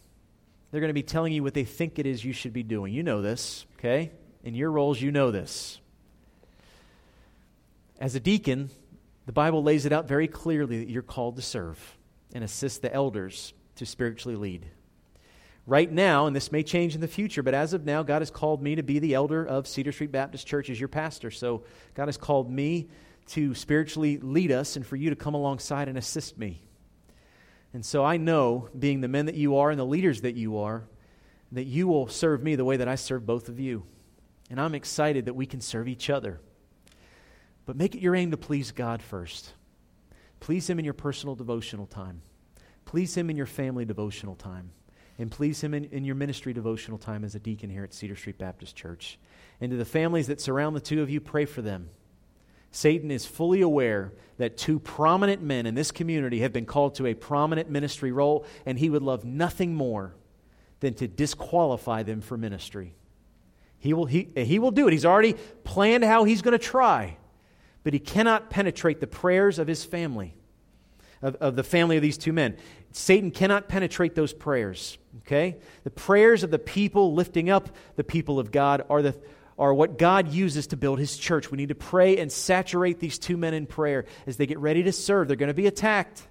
They're 0.70 0.80
going 0.80 0.90
to 0.90 0.94
be 0.94 1.02
telling 1.02 1.32
you 1.32 1.42
what 1.42 1.54
they 1.54 1.64
think 1.64 1.98
it 1.98 2.06
is 2.06 2.24
you 2.24 2.32
should 2.32 2.52
be 2.52 2.62
doing. 2.62 2.92
You 2.92 3.02
know 3.02 3.22
this, 3.22 3.66
okay? 3.78 4.12
In 4.44 4.54
your 4.54 4.70
roles, 4.70 5.00
you 5.00 5.10
know 5.10 5.30
this. 5.30 5.80
As 7.98 8.14
a 8.14 8.20
deacon, 8.20 8.70
the 9.26 9.32
Bible 9.32 9.62
lays 9.62 9.86
it 9.86 9.92
out 9.92 10.08
very 10.08 10.28
clearly 10.28 10.78
that 10.78 10.90
you're 10.90 11.02
called 11.02 11.36
to 11.36 11.42
serve 11.42 11.78
and 12.34 12.42
assist 12.42 12.82
the 12.82 12.92
elders 12.92 13.52
to 13.76 13.86
spiritually 13.86 14.36
lead. 14.36 14.66
Right 15.66 15.90
now, 15.90 16.26
and 16.26 16.34
this 16.34 16.50
may 16.50 16.62
change 16.62 16.94
in 16.94 17.00
the 17.00 17.08
future, 17.08 17.42
but 17.42 17.54
as 17.54 17.72
of 17.72 17.84
now, 17.84 18.02
God 18.02 18.22
has 18.22 18.30
called 18.30 18.62
me 18.62 18.74
to 18.76 18.82
be 18.82 18.98
the 18.98 19.14
elder 19.14 19.44
of 19.44 19.68
Cedar 19.68 19.92
Street 19.92 20.10
Baptist 20.10 20.46
Church 20.46 20.70
as 20.70 20.80
your 20.80 20.88
pastor. 20.88 21.30
So 21.30 21.64
God 21.94 22.06
has 22.06 22.16
called 22.16 22.50
me 22.50 22.88
to 23.28 23.54
spiritually 23.54 24.18
lead 24.18 24.50
us 24.50 24.76
and 24.76 24.84
for 24.84 24.96
you 24.96 25.10
to 25.10 25.16
come 25.16 25.34
alongside 25.34 25.88
and 25.88 25.96
assist 25.96 26.38
me. 26.38 26.62
And 27.72 27.84
so 27.84 28.04
I 28.04 28.16
know, 28.16 28.68
being 28.76 29.00
the 29.00 29.08
men 29.08 29.26
that 29.26 29.36
you 29.36 29.58
are 29.58 29.70
and 29.70 29.78
the 29.78 29.84
leaders 29.84 30.22
that 30.22 30.34
you 30.34 30.58
are, 30.58 30.84
that 31.52 31.66
you 31.66 31.86
will 31.86 32.08
serve 32.08 32.42
me 32.42 32.56
the 32.56 32.64
way 32.64 32.78
that 32.78 32.88
I 32.88 32.96
serve 32.96 33.26
both 33.26 33.48
of 33.48 33.60
you. 33.60 33.84
And 34.50 34.60
I'm 34.60 34.74
excited 34.74 35.26
that 35.26 35.34
we 35.34 35.46
can 35.46 35.60
serve 35.60 35.86
each 35.86 36.10
other. 36.10 36.40
But 37.66 37.76
make 37.76 37.94
it 37.94 38.00
your 38.00 38.16
aim 38.16 38.32
to 38.32 38.36
please 38.36 38.72
God 38.72 39.02
first. 39.02 39.52
Please 40.40 40.68
Him 40.68 40.78
in 40.78 40.84
your 40.84 40.94
personal 40.94 41.36
devotional 41.36 41.86
time. 41.86 42.22
Please 42.84 43.16
Him 43.16 43.30
in 43.30 43.36
your 43.36 43.46
family 43.46 43.84
devotional 43.84 44.34
time. 44.34 44.72
And 45.20 45.30
please 45.30 45.60
Him 45.60 45.74
in, 45.74 45.84
in 45.84 46.06
your 46.06 46.14
ministry 46.14 46.54
devotional 46.54 46.96
time 46.96 47.24
as 47.24 47.34
a 47.34 47.38
deacon 47.38 47.68
here 47.68 47.84
at 47.84 47.92
Cedar 47.92 48.16
Street 48.16 48.38
Baptist 48.38 48.74
Church. 48.74 49.18
And 49.60 49.70
to 49.70 49.76
the 49.76 49.84
families 49.84 50.28
that 50.28 50.40
surround 50.40 50.74
the 50.74 50.80
two 50.80 51.02
of 51.02 51.10
you, 51.10 51.20
pray 51.20 51.44
for 51.44 51.60
them. 51.60 51.90
Satan 52.70 53.10
is 53.10 53.26
fully 53.26 53.60
aware 53.60 54.14
that 54.38 54.56
two 54.56 54.78
prominent 54.78 55.42
men 55.42 55.66
in 55.66 55.74
this 55.74 55.90
community 55.90 56.40
have 56.40 56.54
been 56.54 56.64
called 56.64 56.94
to 56.94 57.06
a 57.06 57.12
prominent 57.12 57.68
ministry 57.68 58.12
role, 58.12 58.46
and 58.64 58.78
he 58.78 58.88
would 58.88 59.02
love 59.02 59.22
nothing 59.22 59.74
more 59.74 60.14
than 60.78 60.94
to 60.94 61.06
disqualify 61.06 62.02
them 62.02 62.22
for 62.22 62.38
ministry. 62.38 62.94
He 63.78 63.92
will, 63.92 64.06
he, 64.06 64.30
he 64.34 64.58
will 64.58 64.70
do 64.70 64.88
it. 64.88 64.92
He's 64.92 65.04
already 65.04 65.34
planned 65.64 66.02
how 66.02 66.24
he's 66.24 66.40
going 66.40 66.58
to 66.58 66.64
try, 66.64 67.18
but 67.84 67.92
he 67.92 67.98
cannot 67.98 68.48
penetrate 68.48 69.00
the 69.00 69.06
prayers 69.06 69.58
of 69.58 69.66
his 69.68 69.84
family, 69.84 70.34
of, 71.22 71.36
of 71.36 71.56
the 71.56 71.62
family 71.62 71.96
of 71.96 72.02
these 72.02 72.18
two 72.18 72.32
men. 72.32 72.56
Satan 72.92 73.30
cannot 73.30 73.68
penetrate 73.68 74.14
those 74.14 74.32
prayers, 74.32 74.98
okay? 75.18 75.56
The 75.84 75.90
prayers 75.90 76.42
of 76.42 76.50
the 76.50 76.58
people 76.58 77.14
lifting 77.14 77.50
up 77.50 77.68
the 77.96 78.04
people 78.04 78.38
of 78.38 78.50
God 78.50 78.84
are 78.90 79.02
the 79.02 79.16
are 79.60 79.74
what 79.74 79.98
God 79.98 80.32
uses 80.32 80.68
to 80.68 80.76
build 80.76 80.98
his 80.98 81.18
church. 81.18 81.50
We 81.50 81.58
need 81.58 81.68
to 81.68 81.74
pray 81.74 82.16
and 82.16 82.32
saturate 82.32 82.98
these 82.98 83.18
two 83.18 83.36
men 83.36 83.52
in 83.52 83.66
prayer 83.66 84.06
as 84.26 84.38
they 84.38 84.46
get 84.46 84.58
ready 84.58 84.82
to 84.84 84.92
serve. 84.92 85.28
They're 85.28 85.36
going 85.36 85.48
to 85.48 85.54
be 85.54 85.66
attacked. 85.66 86.22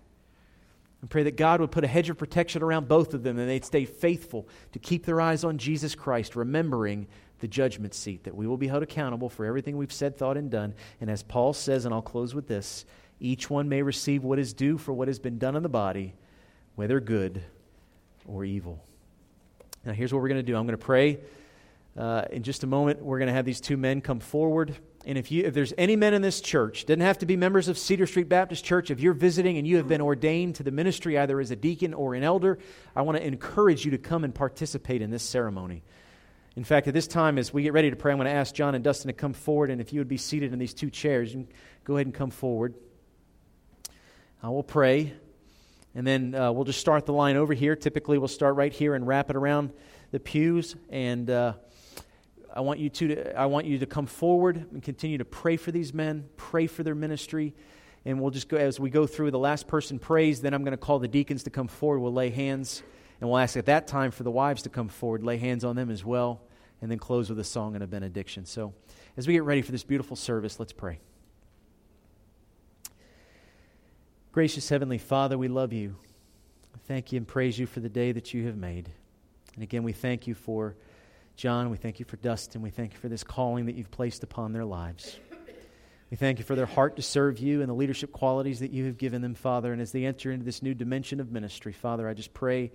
And 1.02 1.10
pray 1.10 1.24
that 1.24 1.38
God 1.38 1.62
would 1.62 1.72
put 1.72 1.84
a 1.84 1.88
hedge 1.88 2.10
of 2.10 2.18
protection 2.18 2.64
around 2.64 2.88
both 2.88 3.14
of 3.14 3.22
them 3.24 3.38
and 3.38 3.48
they'd 3.48 3.64
stay 3.64 3.86
faithful 3.86 4.50
to 4.74 4.80
keep 4.80 5.06
their 5.06 5.22
eyes 5.22 5.44
on 5.44 5.60
Jesus 5.60 5.96
Christ, 5.96 6.36
remembering 6.36 7.08
the 7.40 7.48
judgment 7.48 7.94
seat, 7.94 8.24
that 8.26 8.36
we 8.36 8.48
will 8.48 8.58
be 8.58 8.68
held 8.68 8.84
accountable 8.84 9.30
for 9.30 9.46
everything 9.46 9.78
we've 9.78 9.94
said, 9.94 10.18
thought, 10.18 10.36
and 10.36 10.50
done. 10.50 10.74
And 11.00 11.10
as 11.10 11.24
Paul 11.24 11.54
says, 11.54 11.86
and 11.86 11.94
I'll 11.94 12.02
close 12.02 12.36
with 12.36 12.48
this 12.48 12.84
each 13.20 13.50
one 13.50 13.70
may 13.70 13.82
receive 13.82 14.24
what 14.24 14.40
is 14.40 14.54
due 14.54 14.78
for 14.78 14.94
what 14.94 15.08
has 15.08 15.20
been 15.20 15.38
done 15.38 15.56
in 15.56 15.64
the 15.64 15.70
body, 15.70 16.14
whether 16.76 17.00
good 17.00 17.44
or 18.26 18.46
evil. 18.46 18.84
Now, 19.86 19.94
here's 19.94 20.14
what 20.14 20.22
we're 20.22 20.30
going 20.30 20.40
to 20.40 20.44
do 20.44 20.56
I'm 20.56 20.66
going 20.66 20.78
to 20.78 20.86
pray. 20.86 21.20
Uh, 21.98 22.24
in 22.32 22.44
just 22.44 22.64
a 22.64 22.68
moment, 22.68 23.02
we're 23.02 23.18
going 23.18 23.28
to 23.28 23.34
have 23.34 23.46
these 23.46 23.60
two 23.60 23.76
men 23.76 24.00
come 24.00 24.20
forward. 24.20 24.78
And 25.06 25.18
if, 25.18 25.32
you, 25.32 25.44
if 25.44 25.54
there's 25.54 25.74
any 25.78 25.96
men 25.96 26.14
in 26.14 26.22
this 26.22 26.40
church, 26.40 26.86
doesn't 26.86 27.02
have 27.02 27.18
to 27.20 27.26
be 27.26 27.36
members 27.36 27.68
of 27.68 27.78
Cedar 27.78 28.06
Street 28.06 28.30
Baptist 28.30 28.64
Church, 28.64 28.92
if 28.92 29.00
you're 29.00 29.14
visiting 29.14 29.58
and 29.58 29.68
you 29.68 29.78
have 29.78 29.88
been 29.88 30.02
ordained 30.02 30.56
to 30.56 30.64
the 30.64 30.72
ministry 30.72 31.18
either 31.18 31.40
as 31.40 31.52
a 31.52 31.56
deacon 31.56 31.94
or 31.94 32.16
an 32.16 32.24
elder, 32.24 32.60
I 32.96 33.02
want 33.02 33.18
to 33.18 33.26
encourage 33.26 33.86
you 33.86 33.92
to 33.92 33.98
come 33.98 34.24
and 34.24 34.36
participate 34.36 35.02
in 35.02 35.10
this 35.10 35.24
ceremony. 35.24 35.84
In 36.56 36.64
fact, 36.64 36.88
at 36.88 36.94
this 36.94 37.08
time, 37.08 37.38
as 37.38 37.54
we 37.54 37.64
get 37.64 37.74
ready 37.74 37.90
to 37.90 37.96
pray, 37.96 38.12
I'm 38.12 38.18
going 38.18 38.28
to 38.28 38.34
ask 38.34 38.54
John 38.54 38.76
and 38.76 38.84
Dustin 38.84 39.08
to 39.08 39.14
come 39.14 39.34
forward. 39.34 39.70
And 39.70 39.80
if 39.80 39.94
you 39.94 40.00
would 40.02 40.10
be 40.10 40.18
seated 40.18 40.52
in 40.52 40.60
these 40.60 40.74
two 40.74 40.90
chairs, 40.90 41.34
you 41.34 41.46
can 41.46 41.54
go 41.86 41.96
ahead 41.96 42.08
and 42.08 42.14
come 42.14 42.32
forward. 42.32 42.76
I 44.42 44.50
will 44.50 44.64
pray. 44.64 45.14
And 45.96 46.06
then 46.06 46.36
uh, 46.36 46.52
we'll 46.52 46.66
just 46.66 46.80
start 46.80 47.06
the 47.06 47.14
line 47.14 47.36
over 47.36 47.54
here. 47.54 47.76
Typically, 47.76 48.18
we'll 48.18 48.28
start 48.28 48.56
right 48.56 48.72
here 48.72 48.96
and 48.96 49.06
wrap 49.08 49.30
it 49.30 49.36
around 49.36 49.72
the 50.12 50.20
pews. 50.20 50.76
And. 50.90 51.30
Uh, 51.30 51.54
I 52.52 52.62
want 52.62 52.80
you 52.80 52.90
to, 52.90 53.40
I 53.40 53.46
want 53.46 53.68
you 53.68 53.78
to 53.78 53.86
come 53.86 54.08
forward 54.08 54.66
and 54.72 54.82
continue 54.82 55.20
to 55.20 55.26
pray 55.26 55.56
for 55.56 55.72
these 55.72 55.94
men, 55.94 56.28
pray 56.36 56.68
for 56.68 56.84
their 56.84 56.96
ministry. 56.96 57.54
And 58.06 58.20
we'll 58.20 58.32
just 58.32 58.50
go, 58.50 58.58
as 58.58 58.80
we 58.80 58.90
go 58.90 59.06
through, 59.06 59.32
the 59.32 59.40
last 59.40 59.68
person 59.68 60.00
prays, 60.00 60.42
then 60.42 60.54
I'm 60.54 60.64
going 60.64 60.72
to 60.72 60.78
call 60.78 61.00
the 61.00 61.08
deacons 61.08 61.44
to 61.44 61.50
come 61.50 61.68
forward. 61.68 62.00
We'll 62.00 62.14
lay 62.14 62.30
hands, 62.30 62.82
and 63.20 63.30
we'll 63.30 63.40
ask 63.40 63.56
at 63.58 63.68
that 63.68 63.88
time 63.88 64.12
for 64.12 64.24
the 64.24 64.32
wives 64.32 64.64
to 64.64 64.70
come 64.70 64.88
forward, 64.88 65.24
lay 65.24 65.38
hands 65.38 65.64
on 65.64 65.76
them 65.76 65.92
as 65.92 66.04
well, 66.04 66.42
and 66.82 66.90
then 66.90 66.98
close 66.98 67.30
with 67.30 67.40
a 67.40 67.44
song 67.44 67.76
and 67.76 67.84
a 67.84 67.88
benediction. 67.88 68.46
So 68.46 68.74
as 69.16 69.28
we 69.28 69.34
get 69.34 69.44
ready 69.44 69.62
for 69.62 69.72
this 69.72 69.84
beautiful 69.84 70.16
service, 70.16 70.60
let's 70.60 70.74
pray. 70.74 71.00
Gracious 74.32 74.70
Heavenly 74.70 75.00
Father, 75.00 75.40
we 75.40 75.48
love 75.48 75.74
you. 75.74 75.96
Thank 76.88 77.12
you 77.12 77.18
and 77.18 77.28
praise 77.28 77.58
you 77.58 77.66
for 77.66 77.80
the 77.80 77.90
day 77.90 78.12
that 78.12 78.32
you 78.32 78.46
have 78.46 78.56
made. 78.56 78.88
And 79.56 79.64
again, 79.64 79.82
we 79.82 79.92
thank 79.92 80.28
you 80.28 80.36
for 80.36 80.76
John, 81.36 81.72
we 81.72 81.78
thank 81.78 81.98
you 81.98 82.06
for 82.06 82.18
Dustin. 82.18 82.62
We 82.62 82.70
thank 82.70 82.94
you 82.94 83.00
for 83.00 83.10
this 83.10 83.24
calling 83.24 83.66
that 83.66 83.76
you've 83.76 83.90
placed 83.90 84.22
upon 84.22 84.54
their 84.54 84.66
lives. 84.66 85.18
We 86.12 86.18
thank 86.18 86.38
you 86.38 86.46
for 86.46 86.54
their 86.54 86.68
heart 86.68 86.96
to 86.98 87.02
serve 87.02 87.40
you 87.40 87.62
and 87.62 87.70
the 87.70 87.74
leadership 87.74 88.12
qualities 88.12 88.60
that 88.60 88.70
you 88.70 88.86
have 88.86 89.00
given 89.00 89.24
them, 89.24 89.34
Father. 89.34 89.74
And 89.74 89.82
as 89.82 89.92
they 89.94 90.06
enter 90.06 90.32
into 90.32 90.46
this 90.46 90.62
new 90.62 90.76
dimension 90.76 91.20
of 91.20 91.32
ministry, 91.32 91.74
Father, 91.74 92.08
I 92.08 92.14
just 92.14 92.32
pray 92.32 92.72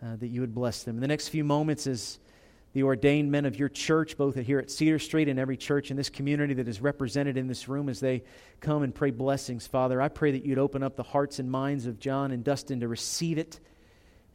uh, 0.00 0.14
that 0.14 0.28
you 0.28 0.42
would 0.42 0.54
bless 0.54 0.84
them. 0.84 0.94
In 0.94 1.00
the 1.00 1.08
next 1.08 1.28
few 1.28 1.42
moments, 1.42 1.88
as 1.88 2.20
the 2.74 2.82
ordained 2.82 3.30
men 3.30 3.44
of 3.46 3.56
your 3.56 3.68
church, 3.68 4.16
both 4.16 4.34
here 4.34 4.58
at 4.58 4.70
Cedar 4.70 4.98
Street 4.98 5.28
and 5.28 5.38
every 5.38 5.56
church 5.56 5.90
in 5.90 5.96
this 5.96 6.10
community 6.10 6.54
that 6.54 6.68
is 6.68 6.80
represented 6.80 7.36
in 7.36 7.46
this 7.46 7.68
room, 7.68 7.88
as 7.88 8.00
they 8.00 8.24
come 8.60 8.82
and 8.82 8.94
pray 8.94 9.12
blessings, 9.12 9.66
Father, 9.66 10.02
I 10.02 10.08
pray 10.08 10.32
that 10.32 10.44
you'd 10.44 10.58
open 10.58 10.82
up 10.82 10.96
the 10.96 11.04
hearts 11.04 11.38
and 11.38 11.50
minds 11.50 11.86
of 11.86 12.00
John 12.00 12.32
and 12.32 12.44
Dustin 12.44 12.80
to 12.80 12.88
receive 12.88 13.38
it 13.38 13.60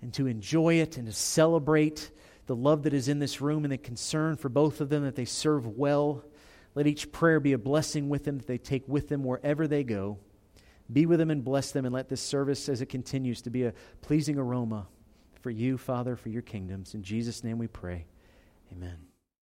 and 0.01 0.13
to 0.13 0.25
enjoy 0.25 0.75
it 0.75 0.97
and 0.97 1.05
to 1.05 1.13
celebrate 1.13 2.11
the 2.45 2.55
love 2.55 2.83
that 2.83 2.93
is 2.93 3.09
in 3.09 3.19
this 3.19 3.41
room 3.41 3.65
and 3.65 3.73
the 3.73 3.77
concern 3.77 4.37
for 4.37 4.49
both 4.49 4.81
of 4.81 4.89
them 4.89 5.03
that 5.03 5.15
they 5.15 5.25
serve 5.25 5.67
well 5.67 6.23
Let 6.75 6.87
each 6.87 7.11
prayer 7.11 7.39
be 7.39 7.53
a 7.53 7.57
blessing 7.57 8.09
with 8.09 8.23
them 8.23 8.37
that 8.37 8.47
they 8.47 8.57
take 8.57 8.87
with 8.87 9.09
them 9.09 9.23
wherever 9.23 9.67
they 9.67 9.83
go. 9.83 10.17
Be 10.91 11.05
with 11.05 11.19
them 11.19 11.29
and 11.29 11.43
bless 11.43 11.71
them, 11.71 11.85
and 11.85 11.93
let 11.93 12.09
this 12.09 12.21
service, 12.21 12.69
as 12.69 12.81
it 12.81 12.87
continues, 12.87 13.41
to 13.43 13.49
be 13.49 13.65
a 13.65 13.73
pleasing 14.01 14.37
aroma 14.37 14.87
for 15.41 15.51
you, 15.51 15.77
Father, 15.77 16.15
for 16.15 16.29
your 16.29 16.41
kingdoms. 16.41 16.95
In 16.95 17.03
Jesus' 17.03 17.43
name 17.43 17.57
we 17.57 17.67
pray. 17.67 18.05
Amen. 18.71 19.08